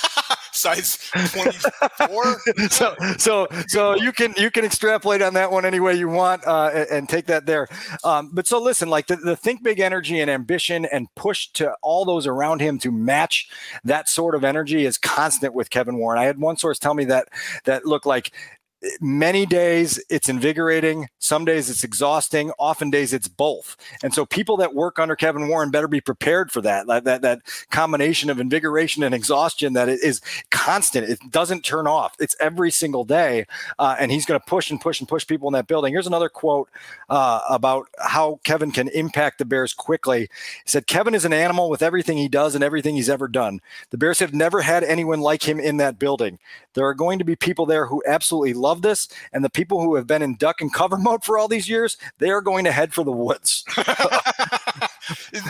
[0.60, 0.98] size
[1.32, 6.10] 24 so so so you can you can extrapolate on that one any way you
[6.10, 7.68] want uh, and, and, take that there.
[8.04, 11.74] Um, but so listen like the, the think big energy and ambition and push to
[11.82, 13.50] all those around him to match
[13.84, 16.20] that sort of energy is constant with kevin warren.
[16.20, 17.30] I had one source tell me that
[17.66, 18.32] that looked like
[19.02, 23.76] many days it's invigorating some days it's exhausting often days it's both.
[24.04, 27.22] And so people that work under kevin warren better be prepared for that that that,
[27.22, 31.10] that combination of invigoration and exhaustion that is constant.
[31.10, 32.16] It doesn't turn off.
[32.20, 33.46] It's every single day
[33.80, 35.94] uh, and he's going to push and push and push people in that building.
[35.94, 36.70] Here's another quote
[37.10, 40.22] uh, about how kevin can impact the bears quickly.
[40.22, 40.28] He
[40.66, 43.60] said kevin is an animal with everything he does and everything he's ever done.
[43.90, 46.40] The bears have never had anyone like him in that building
[46.80, 49.10] there are going to be people there who absolutely love this.
[49.34, 51.98] And the people who have been in duck and cover mode for all these years,
[52.20, 53.66] they are going to head for the woods.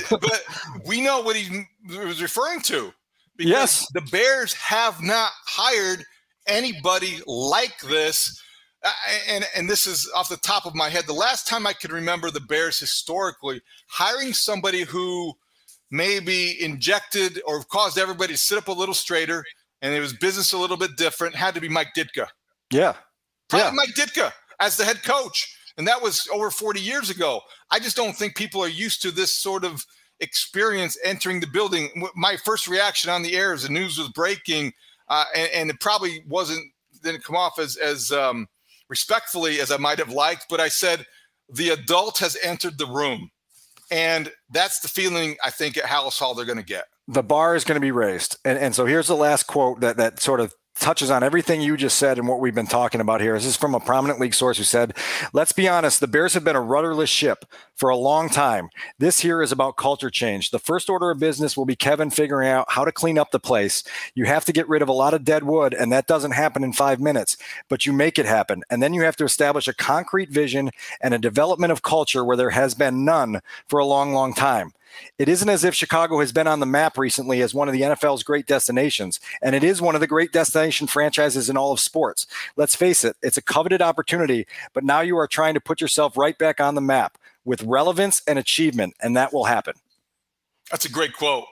[0.10, 0.42] but
[0.88, 2.92] we know what he was referring to.
[3.38, 3.88] yes.
[3.94, 6.04] The Bears have not hired
[6.48, 8.42] anybody like this.
[8.84, 8.90] Uh,
[9.28, 11.06] and and this is off the top of my head.
[11.06, 15.34] The last time I can remember the Bears historically hiring somebody who
[15.92, 19.44] maybe injected or caused everybody to sit up a little straighter,
[19.82, 21.36] and it was business a little bit different.
[21.36, 22.28] Had to be Mike Ditka.
[22.72, 22.96] Yeah,
[23.54, 23.72] yeah.
[23.74, 25.56] Mike Ditka as the head coach.
[25.78, 27.42] And that was over 40 years ago.
[27.72, 29.86] I just don't think people are used to this sort of
[30.20, 31.90] experience entering the building.
[32.16, 34.74] My first reaction on the air as the news was breaking,
[35.08, 38.48] uh, and, and, it probably wasn't didn't come off as as um,
[38.90, 41.06] respectfully as I might have liked, but I said
[41.50, 43.32] the adult has entered the room,
[43.90, 46.86] and that's the feeling I think at Halas Hall they're going to get.
[47.12, 49.98] The bar is going to be raised, and and so here's the last quote that
[49.98, 53.20] that sort of touches on everything you just said and what we've been talking about
[53.20, 53.34] here.
[53.34, 54.96] This is from a prominent league source who said,
[55.34, 57.46] let's be honest, the Bears have been a rudderless ship
[57.76, 58.70] for a long time.
[58.98, 60.52] This here is about culture change.
[60.52, 63.40] The first order of business will be Kevin figuring out how to clean up the
[63.40, 63.84] place.
[64.16, 66.64] You have to get rid of a lot of dead wood, and that doesn't happen
[66.64, 67.36] in five minutes,
[67.68, 68.64] but you make it happen.
[68.70, 72.38] And then you have to establish a concrete vision and a development of culture where
[72.38, 74.72] there has been none for a long, long time.
[75.18, 77.82] It isn't as if Chicago has been on the map recently as one of the
[77.82, 81.80] NFL's great destinations, and it is one of the great destination franchises in all of
[81.80, 82.28] sports.
[82.56, 86.18] Let's face it, it's a coveted opportunity, but now you are trying to put yourself
[86.18, 89.74] right back on the map with relevance and achievement, and that will happen.
[90.72, 91.46] That's a great quote.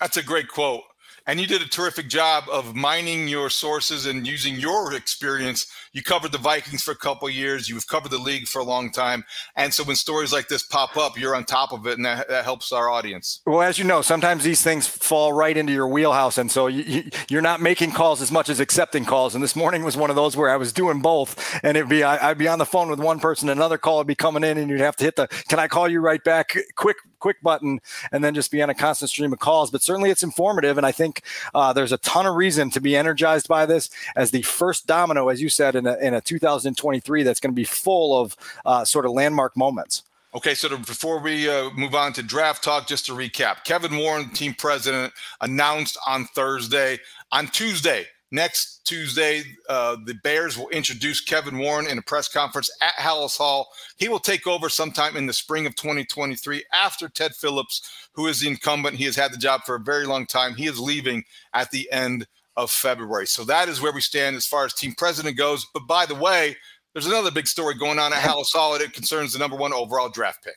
[0.00, 0.82] That's a great quote
[1.26, 5.66] and you did a terrific job of mining your sources and using your experience.
[5.92, 7.68] You covered the Vikings for a couple years.
[7.68, 9.24] You've covered the league for a long time,
[9.56, 12.28] and so when stories like this pop up, you're on top of it, and that,
[12.28, 13.40] that helps our audience.
[13.46, 17.10] Well, as you know, sometimes these things fall right into your wheelhouse, and so you,
[17.28, 19.34] you're not making calls as much as accepting calls.
[19.34, 22.02] And this morning was one of those where I was doing both, and it'd be
[22.02, 24.58] I, I'd be on the phone with one person, another call would be coming in,
[24.58, 27.80] and you'd have to hit the "Can I call you right back?" quick quick button,
[28.12, 29.70] and then just be on a constant stream of calls.
[29.70, 31.22] But certainly, it's informative, and I think
[31.54, 35.30] uh, there's a ton of reason to be energized by this as the first domino,
[35.30, 38.84] as you said, in a, in a 2023 that's going to be full of uh,
[38.84, 40.02] sort of landmark moments.
[40.34, 43.96] Okay, so to, before we uh, move on to draft talk, just to recap, Kevin
[43.96, 45.10] Warren, team president,
[45.40, 46.98] announced on Thursday.
[47.32, 52.68] On Tuesday, Next Tuesday, uh, the Bears will introduce Kevin Warren in a press conference
[52.82, 53.68] at Halas Hall.
[53.96, 58.40] He will take over sometime in the spring of 2023 after Ted Phillips, who is
[58.40, 58.96] the incumbent.
[58.96, 60.56] He has had the job for a very long time.
[60.56, 63.28] He is leaving at the end of February.
[63.28, 65.64] So that is where we stand as far as team president goes.
[65.72, 66.56] But by the way,
[66.92, 70.08] there's another big story going on at Halas Hall, it concerns the number one overall
[70.08, 70.56] draft pick.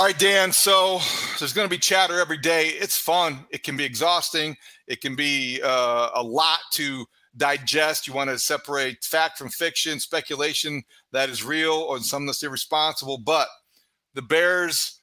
[0.00, 0.50] All right, Dan.
[0.50, 0.98] So
[1.38, 2.68] there's going to be chatter every day.
[2.68, 3.44] It's fun.
[3.50, 4.56] It can be exhausting.
[4.86, 7.04] It can be uh, a lot to
[7.36, 8.06] digest.
[8.08, 13.18] You want to separate fact from fiction, speculation that is real, or some that's irresponsible.
[13.18, 13.48] But
[14.14, 15.02] the Bears,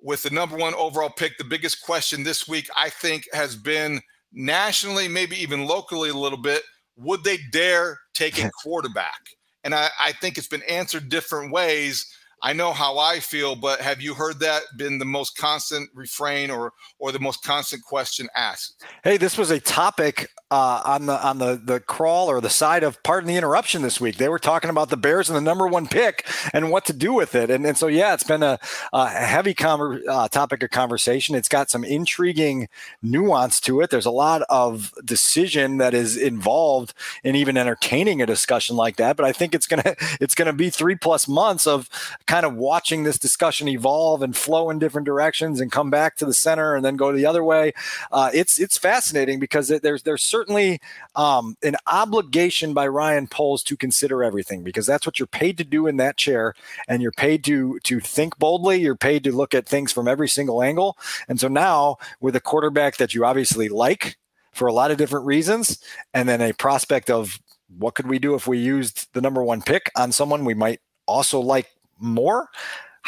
[0.00, 4.00] with the number one overall pick, the biggest question this week, I think, has been
[4.32, 6.62] nationally, maybe even locally a little bit.
[6.96, 9.20] Would they dare take a quarterback?
[9.62, 12.06] And I, I think it's been answered different ways
[12.42, 16.50] I know how I feel, but have you heard that been the most constant refrain
[16.50, 18.84] or or the most constant question asked?
[19.02, 22.82] Hey, this was a topic uh, on the on the the crawl or the side
[22.82, 24.16] of pardon the interruption this week.
[24.16, 27.12] They were talking about the Bears and the number one pick and what to do
[27.12, 27.50] with it.
[27.50, 28.58] And and so yeah, it's been a,
[28.92, 31.34] a heavy conver- uh, topic of conversation.
[31.34, 32.68] It's got some intriguing
[33.02, 33.90] nuance to it.
[33.90, 39.16] There's a lot of decision that is involved in even entertaining a discussion like that.
[39.16, 41.88] But I think it's gonna it's gonna be three plus months of
[42.28, 46.26] kind of watching this discussion evolve and flow in different directions and come back to
[46.26, 47.72] the center and then go the other way.
[48.12, 50.78] Uh, it's it's fascinating because it, there's there's certainly
[51.16, 55.64] um, an obligation by Ryan Poles to consider everything because that's what you're paid to
[55.64, 56.54] do in that chair,
[56.86, 58.80] and you're paid to to think boldly.
[58.80, 60.98] You're paid to look at things from every single angle.
[61.28, 64.18] And so now with a quarterback that you obviously like
[64.52, 67.40] for a lot of different reasons, and then a prospect of
[67.78, 70.80] what could we do if we used the number one pick on someone we might
[71.06, 72.48] also like more?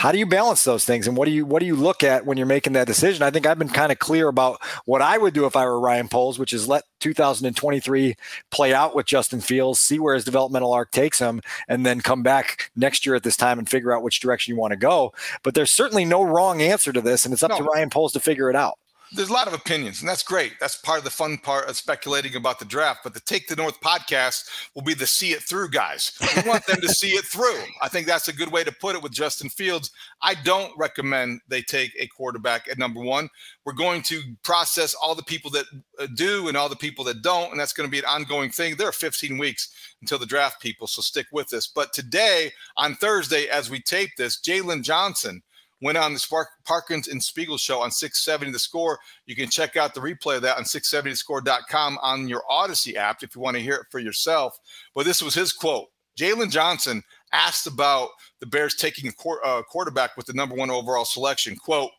[0.00, 1.06] How do you balance those things?
[1.06, 3.22] And what do you what do you look at when you're making that decision?
[3.22, 5.78] I think i've been kind of clear about what i would do if i were
[5.78, 8.14] ryan poles which is let 2023
[8.50, 12.22] play out with justin fields see where his developmental arc takes him and then come
[12.22, 15.12] back next year at this time and figure out which direction you want to go.
[15.42, 17.58] But there's certainly no wrong answer to this and it's up no.
[17.58, 18.78] to ryan poles to figure it out
[19.12, 20.54] there's a lot of opinions, and that's great.
[20.60, 23.00] That's part of the fun part of speculating about the draft.
[23.02, 26.12] But the Take the North podcast will be the see it through guys.
[26.36, 27.60] We want them to see it through.
[27.82, 29.90] I think that's a good way to put it with Justin Fields.
[30.22, 33.28] I don't recommend they take a quarterback at number one.
[33.64, 35.64] We're going to process all the people that
[35.98, 38.50] uh, do and all the people that don't, and that's going to be an ongoing
[38.50, 38.76] thing.
[38.76, 39.70] There are 15 weeks
[40.00, 41.66] until the draft, people, so stick with this.
[41.66, 45.42] But today, on Thursday, as we tape this, Jaylon Johnson
[45.80, 48.98] went on the Parkins and Spiegel show on 670 The Score.
[49.26, 53.34] You can check out the replay of that on 670thescore.com on your Audacy app if
[53.34, 54.58] you want to hear it for yourself.
[54.94, 55.88] But this was his quote.
[56.18, 61.04] Jaylon Johnson asked about the Bears taking a uh, quarterback with the number one overall
[61.04, 61.56] selection.
[61.56, 61.90] Quote,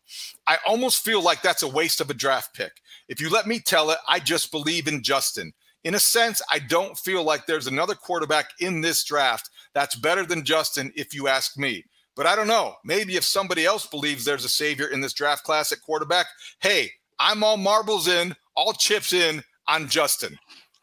[0.45, 2.73] I almost feel like that's a waste of a draft pick.
[3.07, 5.53] If you let me tell it, I just believe in Justin.
[5.83, 10.25] In a sense, I don't feel like there's another quarterback in this draft that's better
[10.25, 11.83] than Justin, if you ask me.
[12.15, 12.75] But I don't know.
[12.83, 16.27] Maybe if somebody else believes there's a savior in this draft class at quarterback,
[16.61, 20.37] hey, I'm all marbles in, all chips in on Justin.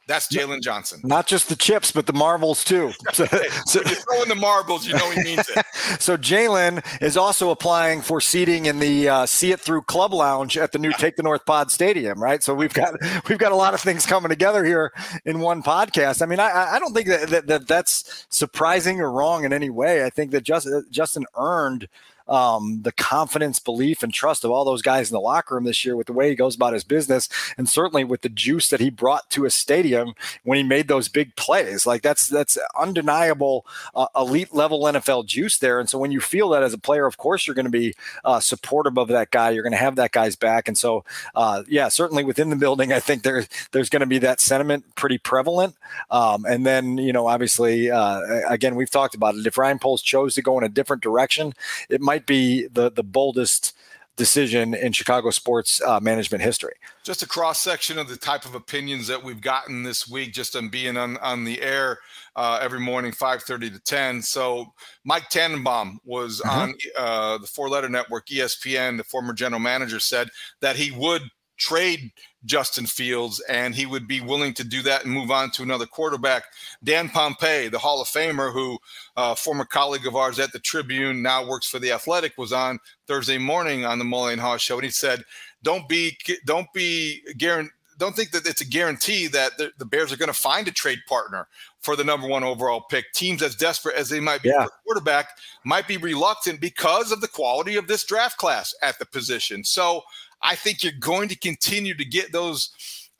[0.08, 1.02] That's Jaylon Johnson.
[1.04, 2.92] Not just the chips, but the marbles too.
[3.12, 3.24] So,
[3.66, 5.66] so when you throw in the marbles, you know he means it.
[6.00, 10.56] so Jaylon is also applying for seating in the uh, See It Through Club Lounge
[10.56, 12.42] at the new Take the North Pod Stadium, right?
[12.42, 12.94] So we've got
[13.28, 14.92] we've got a lot of things coming together here
[15.24, 16.22] in one podcast.
[16.22, 19.70] I mean, I, I don't think that, that, that that's surprising or wrong in any
[19.70, 20.04] way.
[20.04, 21.88] I think that Justin Justin earned
[22.28, 25.84] um, the confidence, belief, and trust of all those guys in the locker room this
[25.84, 28.80] year with the way he goes about his business, and certainly with the juice that
[28.80, 30.14] he brought to a stadium
[30.44, 31.86] when he made those big plays.
[31.86, 35.80] Like that's that's undeniable uh, elite level NFL juice there.
[35.80, 37.94] And so when you feel that as a player, of course you're going to be
[38.24, 39.50] uh, supportive of that guy.
[39.50, 40.68] You're going to have that guy's back.
[40.68, 44.18] And so uh, yeah, certainly within the building, I think there's there's going to be
[44.18, 45.74] that sentiment pretty prevalent.
[46.10, 49.46] Um, and then you know obviously uh, again we've talked about it.
[49.46, 51.54] If Ryan Poles chose to go in a different direction,
[51.88, 53.74] it might be the the boldest
[54.18, 56.74] decision in Chicago sports uh, management history.
[57.04, 60.54] Just a cross section of the type of opinions that we've gotten this week, just
[60.56, 61.98] on being on on the air
[62.36, 64.20] uh, every morning, five thirty to ten.
[64.20, 64.66] So
[65.04, 66.58] Mike Tannenbaum was mm-hmm.
[66.60, 68.98] on uh, the Four Letter Network, ESPN.
[68.98, 70.28] The former general manager said
[70.60, 71.22] that he would
[71.58, 72.12] trade
[72.44, 75.86] Justin Fields, and he would be willing to do that and move on to another
[75.86, 76.44] quarterback.
[76.82, 78.78] Dan Pompei, the Hall of Famer, who
[79.16, 82.78] uh, former colleague of ours at the Tribune, now works for the Athletic, was on
[83.06, 85.24] Thursday morning on the Mully and Haugh show, and he said,
[85.62, 90.12] "Don't be, don't be guaranteed." Don't think that it's a guarantee that the, the Bears
[90.12, 91.48] are going to find a trade partner
[91.80, 93.12] for the number one overall pick.
[93.12, 94.66] Teams as desperate as they might be yeah.
[94.66, 95.30] for quarterback
[95.64, 99.64] might be reluctant because of the quality of this draft class at the position.
[99.64, 100.02] So
[100.42, 102.70] I think you're going to continue to get those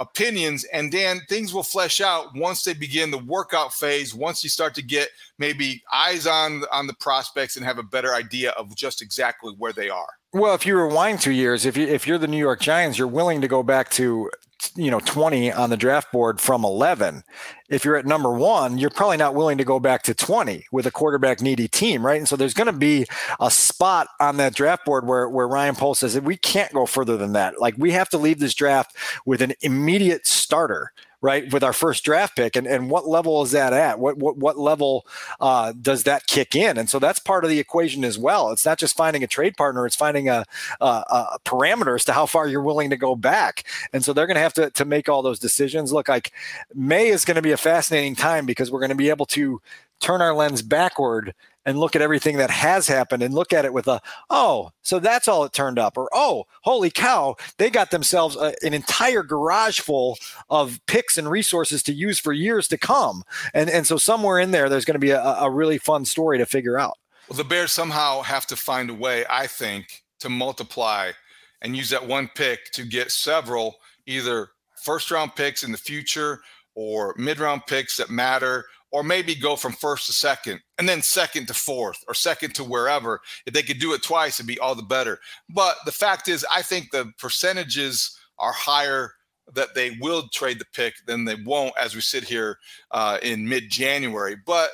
[0.01, 4.51] opinions and then things will flesh out once they begin the workout phase once you
[4.51, 5.09] start to get
[5.39, 9.73] maybe eyes on on the prospects and have a better idea of just exactly where
[9.73, 10.18] they are.
[10.33, 13.09] Well, if you rewind 2 years if you if you're the New York Giants you're
[13.09, 14.31] willing to go back to
[14.75, 17.23] you know 20 on the draft board from 11
[17.69, 20.85] if you're at number one you're probably not willing to go back to 20 with
[20.85, 22.19] a quarterback needy team right?
[22.19, 23.07] And so there's going to be
[23.41, 27.17] a spot on that draft board where, where ryan poles says we can't go further
[27.17, 27.61] than that.
[27.61, 32.05] Like we have to leave this draft with an immediate starter right, with our first
[32.05, 33.99] draft pick, and and what level is that at?
[33.99, 35.07] What what what level
[35.41, 36.79] uh, does that kick in?
[36.79, 38.51] And so that's part of the equation as well.
[38.51, 40.45] It's not just finding a trade partner; it's finding a,
[40.81, 43.65] a, a parameter as to how far you're willing to go back.
[43.93, 45.93] And so they're going to have to to make all those decisions.
[45.93, 46.33] Look, like
[46.75, 49.61] May is going to be a fascinating time because we're going to be able to
[50.01, 51.35] turn our lens backward
[51.69, 54.01] and look at everything that has happened and look at it with a
[54.31, 58.55] oh so that's all it turned up or oh holy cow they got themselves a,
[58.63, 63.23] an entire garage full of picks and resources to use for years to come.
[63.55, 66.39] And and so somewhere in there there's going to be a, a really fun story
[66.39, 66.97] to figure out.
[67.29, 71.13] Well the bears somehow have to find a way i think to multiply
[71.61, 74.49] and use that one pick to get several either
[74.83, 76.41] first round picks in the future
[76.75, 81.03] or mid round picks that matter or maybe go from first to second and then
[81.03, 83.21] second to fourth or second to wherever.
[83.47, 85.19] If they could do it twice, it'd be all the better.
[85.49, 89.13] But the fact is, I think the percentages are higher
[89.55, 92.59] that they will trade the pick than they won't as we sit here
[92.91, 94.37] uh, in mid January.
[94.47, 94.71] But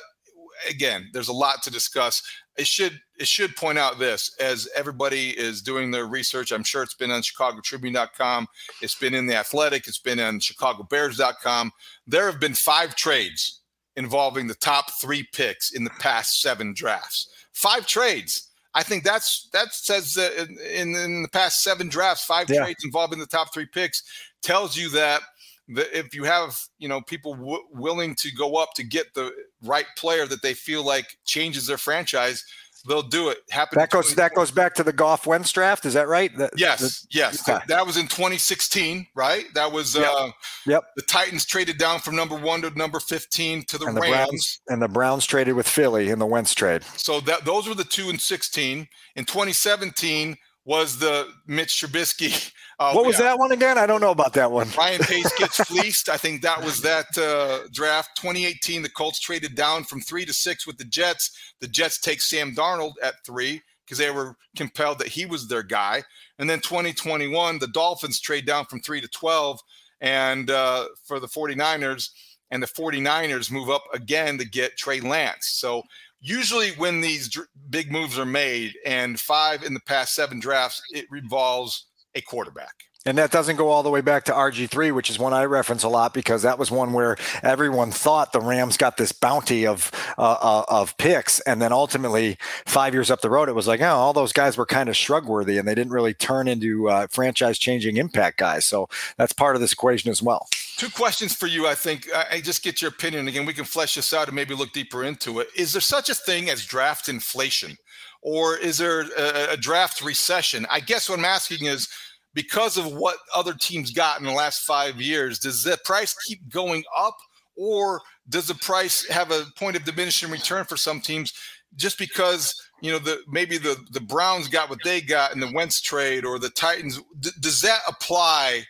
[0.69, 2.21] again, there's a lot to discuss.
[2.57, 6.51] It should it should point out this as everybody is doing their research.
[6.51, 8.47] I'm sure it's been on ChicagoTribune.com.
[8.81, 9.87] It's been in the Athletic.
[9.87, 11.71] It's been on ChicagoBears.com.
[12.07, 13.61] There have been five trades
[13.95, 17.29] involving the top three picks in the past seven drafts.
[17.53, 18.49] Five trades.
[18.73, 22.63] I think that's that says that in, in the past seven drafts, five yeah.
[22.63, 24.03] trades involving the top three picks
[24.41, 25.21] tells you that
[25.69, 29.31] the, if you have you know people w- willing to go up to get the
[29.63, 32.43] right player that they feel like changes their franchise,
[32.87, 33.39] they'll do it.
[33.49, 35.85] Happen that goes that goes back to the Goff Wentz draft.
[35.85, 36.35] Is that right?
[36.37, 37.47] That, yes, the, yes.
[37.47, 37.63] Okay.
[37.67, 39.45] That was in 2016, right?
[39.53, 40.11] That was yep.
[40.15, 40.29] Uh,
[40.65, 40.83] yep.
[40.95, 44.15] The Titans traded down from number one to number 15 to the, and the Rams.
[44.15, 46.83] Browns, and the Browns traded with Philly in the Wentz trade.
[46.95, 48.87] So that those were the two in 16.
[49.15, 53.77] In 2017 was the Mitch Trubisky Uh, what was that one again?
[53.77, 54.67] I don't know about that one.
[54.77, 56.09] Ryan Pace gets fleeced.
[56.09, 58.81] I think that was that uh, draft 2018.
[58.81, 61.31] The Colts traded down from three to six with the Jets.
[61.61, 65.63] The Jets take Sam Darnold at three because they were compelled that he was their
[65.63, 66.03] guy.
[66.37, 69.59] And then 2021, the Dolphins trade down from three to 12.
[70.01, 72.09] And uh, for the 49ers,
[72.51, 75.47] and the 49ers move up again to get Trey Lance.
[75.47, 75.83] So
[76.19, 80.81] usually when these dr- big moves are made, and five in the past seven drafts,
[80.91, 81.85] it revolves
[82.15, 82.85] a quarterback.
[83.07, 85.83] And that doesn't go all the way back to RG3, which is one I reference
[85.83, 89.91] a lot because that was one where everyone thought the Rams got this bounty of
[90.17, 93.79] uh, uh, of picks, and then ultimately five years up the road, it was like,
[93.81, 96.89] oh, all those guys were kind of shrug worthy, and they didn't really turn into
[96.89, 98.65] uh, franchise changing impact guys.
[98.65, 100.47] So that's part of this equation as well.
[100.77, 101.67] Two questions for you.
[101.67, 103.45] I think I just get your opinion again.
[103.45, 105.49] We can flesh this out and maybe look deeper into it.
[105.55, 107.77] Is there such a thing as draft inflation,
[108.25, 110.65] or is there a, a draft recession?
[110.71, 111.87] I guess what I'm asking is
[112.33, 116.49] because of what other teams got in the last five years, does the price keep
[116.49, 117.15] going up
[117.55, 121.33] or does the price have a point of diminishing return for some teams
[121.75, 125.51] just because you know the maybe the the Browns got what they got in the
[125.53, 126.99] Wentz trade or the Titans?
[127.19, 128.63] D- does that apply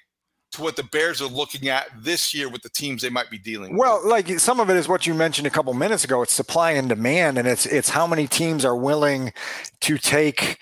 [0.56, 3.38] to what the Bears are looking at this year with the teams they might be
[3.38, 4.06] dealing well, with?
[4.06, 6.22] Well, like some of it is what you mentioned a couple minutes ago.
[6.22, 9.34] It's supply and demand, and it's it's how many teams are willing
[9.82, 10.60] to take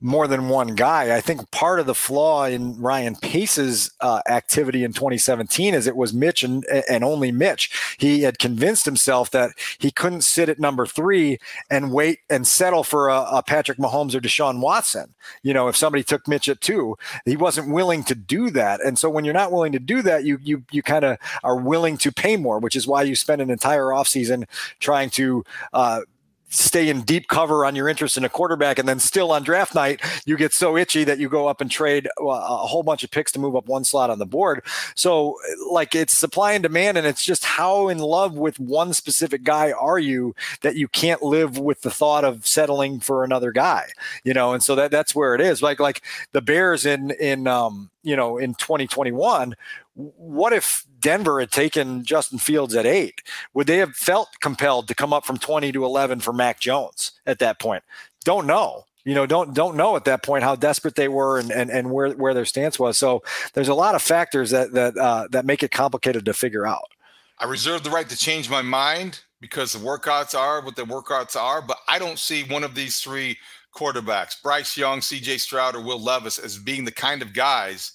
[0.00, 1.16] more than one guy.
[1.16, 5.96] I think part of the flaw in Ryan Pace's uh, activity in 2017 is it
[5.96, 7.96] was Mitch and, and only Mitch.
[7.98, 11.38] He had convinced himself that he couldn't sit at number three
[11.70, 15.14] and wait and settle for a, a Patrick Mahomes or Deshaun Watson.
[15.42, 18.84] You know, if somebody took Mitch at two, he wasn't willing to do that.
[18.84, 21.56] And so when you're not willing to do that, you you you kind of are
[21.56, 24.44] willing to pay more, which is why you spend an entire offseason
[24.78, 25.42] trying to
[25.72, 26.02] uh,
[26.48, 29.74] stay in deep cover on your interest in a quarterback and then still on draft
[29.74, 33.10] night you get so itchy that you go up and trade a whole bunch of
[33.10, 34.62] picks to move up one slot on the board.
[34.94, 35.36] So
[35.70, 39.72] like it's supply and demand and it's just how in love with one specific guy
[39.72, 43.86] are you that you can't live with the thought of settling for another guy
[44.24, 44.52] you know?
[44.52, 45.62] And so that that's where it is.
[45.62, 49.54] Like like the bears in in um you know in 2021
[49.96, 53.22] what if Denver had taken Justin Fields at eight?
[53.54, 57.12] Would they have felt compelled to come up from 20 to 11 for Mac Jones
[57.24, 57.82] at that point?
[58.24, 58.84] Don't know.
[59.04, 61.92] You know, don't don't know at that point how desperate they were and, and, and
[61.92, 62.98] where, where their stance was.
[62.98, 63.22] So
[63.54, 66.88] there's a lot of factors that that uh, that make it complicated to figure out.
[67.38, 71.36] I reserve the right to change my mind because the workouts are what the workouts
[71.36, 73.38] are, but I don't see one of these three
[73.72, 77.92] quarterbacks, Bryce Young, CJ Stroud, or Will Levis, as being the kind of guys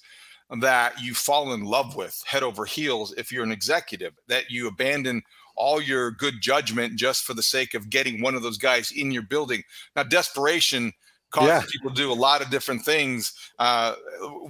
[0.60, 4.68] that you fall in love with head over heels if you're an executive, that you
[4.68, 5.22] abandon
[5.56, 9.10] all your good judgment just for the sake of getting one of those guys in
[9.10, 9.62] your building.
[9.96, 10.92] Now, desperation
[11.30, 11.62] causes yeah.
[11.70, 13.32] people to do a lot of different things.
[13.58, 13.94] Uh,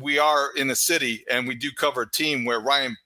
[0.00, 2.96] we are in a city and we do cover a team where Ryan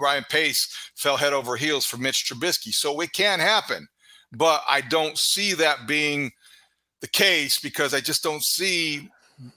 [0.00, 3.88] Ryan Pace fell head over heels for Mitch Trubisky, so it can happen.
[4.30, 6.30] But I don't see that being
[7.00, 9.08] the case because I just don't see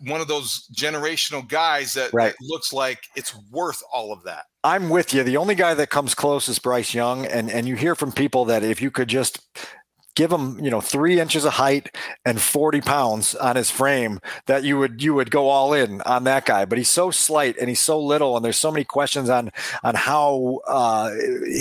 [0.02, 2.34] one of those generational guys that, right.
[2.38, 4.46] that, looks like it's worth all of that.
[4.64, 5.24] I'm with you.
[5.24, 8.46] The only guy that comes close is Bryce Young, and and you hear from people
[8.46, 9.40] that if you could just
[10.16, 14.66] give him you know three inches of height and 40 pounds on his frame that
[14.66, 17.70] you would you would go all in on that guy but he's so slight and
[17.70, 19.50] he's so little and there's so many questions on
[19.84, 21.12] on how uh,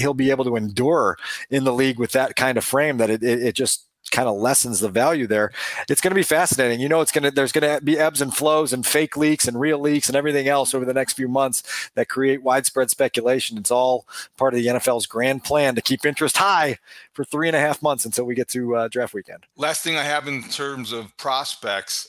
[0.00, 1.16] he'll be able to endure
[1.50, 4.36] in the league with that kind of frame that it, it, it just kind of
[4.36, 5.52] lessens the value there.
[5.88, 6.80] It's going to be fascinating.
[6.80, 9.46] You know, it's going to there's going to be ebbs and flows and fake leaks
[9.46, 13.58] and real leaks and everything else over the next few months that create widespread speculation.
[13.58, 14.06] It's all
[14.36, 16.78] part of the NFL's grand plan to keep interest high
[17.12, 19.44] for three and a half months until we get to uh, draft weekend.
[19.56, 22.08] Last thing I have in terms of prospects.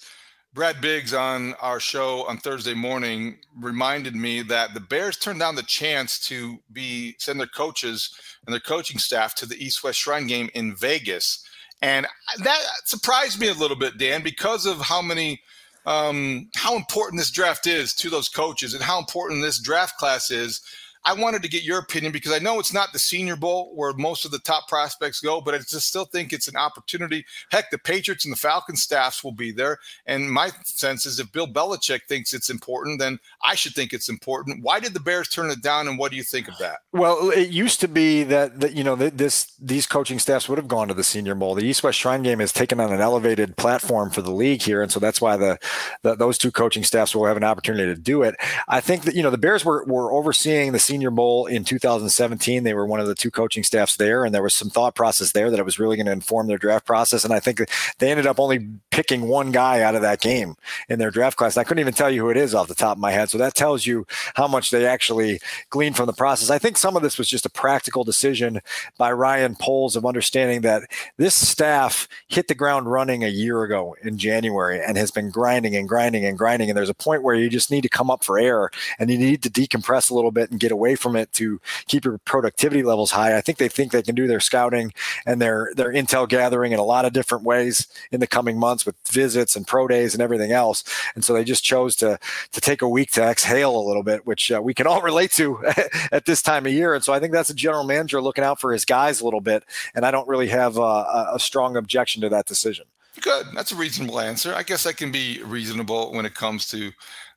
[0.51, 5.53] Brad Biggs on our show on Thursday morning reminded me that the Bears turned down
[5.53, 8.09] the chance to be send their coaches
[8.45, 11.45] and their coaching staff to the East West Shrine game in Vegas
[11.81, 12.05] and
[12.43, 15.41] that surprised me a little bit, Dan, because of how many,
[15.85, 20.29] um, how important this draft is to those coaches and how important this draft class
[20.31, 20.61] is.
[21.05, 23.93] I wanted to get your opinion because I know it's not the Senior Bowl where
[23.93, 27.25] most of the top prospects go, but I just still think it's an opportunity.
[27.51, 29.77] Heck, the Patriots and the Falcons staffs will be there.
[30.05, 34.09] And my sense is if Bill Belichick thinks it's important, then I should think it's
[34.09, 34.63] important.
[34.63, 36.79] Why did the Bears turn it down, and what do you think of that?
[36.91, 40.67] Well, it used to be that, that you know this these coaching staffs would have
[40.67, 41.55] gone to the Senior Bowl.
[41.55, 44.81] The East West Shrine Game has taken on an elevated platform for the league here,
[44.81, 45.59] and so that's why the,
[46.01, 48.35] the those two coaching staffs will have an opportunity to do it.
[48.67, 52.63] I think that you know the Bears were were overseeing the Senior Bowl in 2017.
[52.63, 55.33] They were one of the two coaching staffs there, and there was some thought process
[55.33, 57.23] there that it was really going to inform their draft process.
[57.23, 57.61] And I think
[57.99, 60.55] they ended up only picking one guy out of that game
[60.89, 61.55] in their draft class.
[61.55, 63.29] And I couldn't even tell you who it is off the top of my head.
[63.29, 66.49] So that tells you how much they actually gleaned from the process.
[66.49, 68.61] I think some of this was just a practical decision
[68.97, 73.95] by Ryan Poles of understanding that this staff hit the ground running a year ago
[74.01, 76.67] in January and has been grinding and grinding and grinding.
[76.71, 79.19] And there's a point where you just need to come up for air and you
[79.19, 82.83] need to decompress a little bit and get away from it to keep your productivity
[82.83, 83.37] levels high.
[83.37, 84.93] I think they think they can do their scouting
[85.25, 88.85] and their their intel gathering in a lot of different ways in the coming months
[88.85, 90.83] with visits and pro days and everything else.
[91.15, 92.19] And so they just chose to
[92.51, 95.31] to take a week to exhale a little bit, which uh, we can all relate
[95.33, 95.63] to
[96.11, 96.93] at this time of year.
[96.93, 99.41] And so I think that's a general manager looking out for his guys a little
[99.41, 99.63] bit.
[99.93, 102.85] And I don't really have a, a strong objection to that decision.
[103.21, 103.47] Good.
[103.53, 104.53] That's a reasonable answer.
[104.53, 106.91] I guess I can be reasonable when it comes to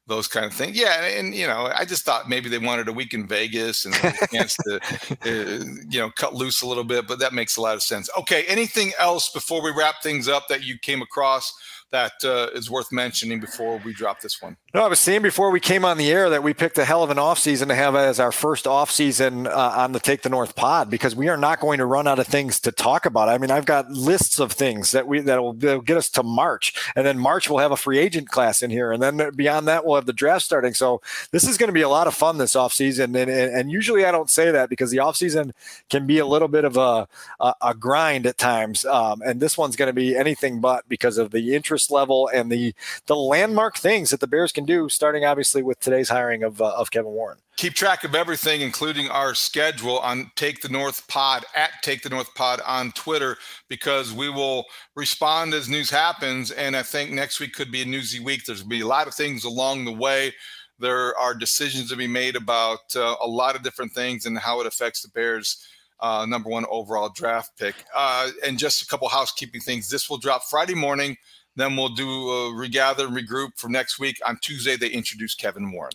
[0.07, 0.77] those kind of things.
[0.77, 3.95] Yeah, and you know, I just thought maybe they wanted a week in Vegas and
[3.95, 4.81] a chance to,
[5.25, 7.07] uh, you know, cut loose a little bit.
[7.07, 8.11] But that makes a lot of sense.
[8.19, 11.53] Okay, anything else before we wrap things up that you came across
[11.93, 14.57] that uh, is worth mentioning before we drop this one?
[14.75, 17.03] No, I was saying before we came on the air that we picked a hell
[17.03, 20.57] of an offseason to have as our first offseason uh, on the Take the North
[20.57, 23.29] pod because we are not going to run out of things to talk about.
[23.29, 26.75] I mean, I've got lists of things that we that will get us to March,
[26.97, 29.85] and then March we'll have a free agent class in here, and then beyond that
[29.85, 30.73] we'll have the draft starting.
[30.73, 33.71] So this is going to be a lot of fun this offseason, and, and and
[33.71, 35.53] usually I don't say that because the offseason
[35.91, 37.07] can be a little bit of a
[37.39, 41.19] a, a grind at times, um, and this one's going to be anything but because
[41.19, 42.75] of the interest level and the
[43.07, 46.73] the landmark things that the Bears can do, starting obviously with today's hiring of, uh,
[46.77, 47.39] of Kevin Warren.
[47.57, 52.09] Keep track of everything, including our schedule on Take the North Pod at Take the
[52.09, 53.37] North Pod on Twitter,
[53.69, 54.65] because we will
[54.97, 56.51] respond as news happens.
[56.51, 58.47] And I think next week could be a newsy week.
[58.47, 60.33] There's be a lot of things along the way.
[60.79, 64.61] There are decisions to be made about uh, a lot of different things and how
[64.61, 65.65] it affects the Bears.
[66.01, 67.77] Uh, number one overall draft pick.
[67.95, 69.89] Uh, and just a couple housekeeping things.
[69.89, 71.17] This will drop Friday morning.
[71.57, 74.19] Then we'll do a regather and regroup for next week.
[74.27, 75.93] On Tuesday, they introduce Kevin Warren.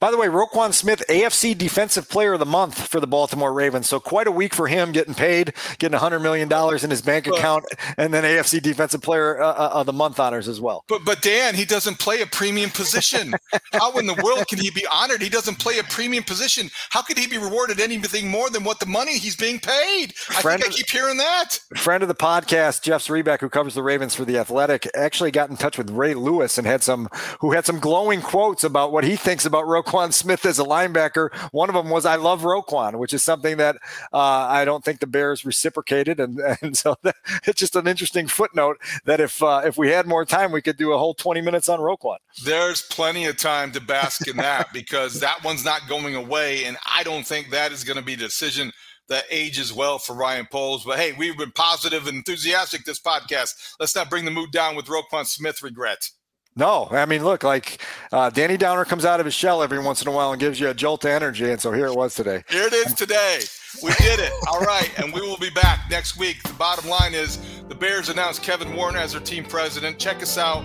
[0.00, 3.88] By the way, Roquan Smith, AFC Defensive Player of the Month for the Baltimore Ravens.
[3.88, 7.64] So quite a week for him, getting paid, getting $100 million in his bank account,
[7.96, 10.84] and then AFC Defensive Player uh, uh, of the Month honors as well.
[10.88, 13.34] But but Dan, he doesn't play a premium position.
[13.72, 15.22] How in the world can he be honored?
[15.22, 16.70] He doesn't play a premium position.
[16.90, 20.14] How could he be rewarded anything more than what the money he's being paid?
[20.30, 21.58] I friend think I keep hearing that.
[21.76, 25.50] Friend of the podcast, Jeff Zrebiec, who covers the Ravens for the Athletic actually got
[25.50, 27.08] in touch with Ray Lewis and had some
[27.40, 31.32] who had some glowing quotes about what he thinks about Roquan Smith as a linebacker.
[31.52, 33.76] One of them was "I love Roquan," which is something that
[34.12, 38.26] uh, I don't think the Bears reciprocated, and, and so that, it's just an interesting
[38.26, 41.40] footnote that if uh, if we had more time, we could do a whole twenty
[41.40, 42.18] minutes on Roquan.
[42.44, 46.76] There's plenty of time to bask in that because that one's not going away, and
[46.94, 48.72] I don't think that is going to be decision
[49.08, 50.84] that ages well for Ryan Poles.
[50.84, 53.74] But hey, we've been positive and enthusiastic this podcast.
[53.80, 56.10] Let's not bring the mood down with Roquan Smith regret.
[56.56, 57.80] No, I mean, look, like
[58.10, 60.58] uh, Danny Downer comes out of his shell every once in a while and gives
[60.58, 61.48] you a jolt of energy.
[61.48, 62.42] And so here it was today.
[62.48, 63.40] Here it is today.
[63.80, 64.32] We did it.
[64.50, 64.90] All right.
[64.98, 66.42] And we will be back next week.
[66.42, 67.38] The bottom line is
[67.68, 70.00] the Bears announced Kevin Warren as their team president.
[70.00, 70.64] Check us out.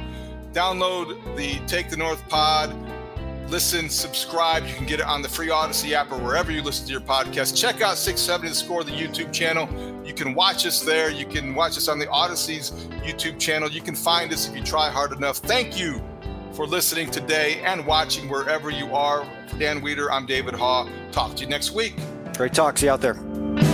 [0.51, 2.75] Download the Take the North pod
[3.53, 4.65] listen, subscribe.
[4.65, 7.01] You can get it on the free Audacy app or wherever you listen to your
[7.01, 7.55] podcast.
[7.55, 9.69] Check out 670 The Score, the YouTube channel.
[10.03, 11.11] You can watch us there.
[11.11, 12.71] You can watch us on the Audacy's
[13.05, 13.69] YouTube channel.
[13.69, 15.37] You can find us if you try hard enough.
[15.37, 16.01] Thank you
[16.53, 19.23] for listening today and watching wherever you are.
[19.47, 20.89] For Dan Wiederer, I'm David Haugh.
[21.11, 21.93] Talk to you next week.
[22.35, 22.79] Great talk.
[22.79, 23.72] See you out there.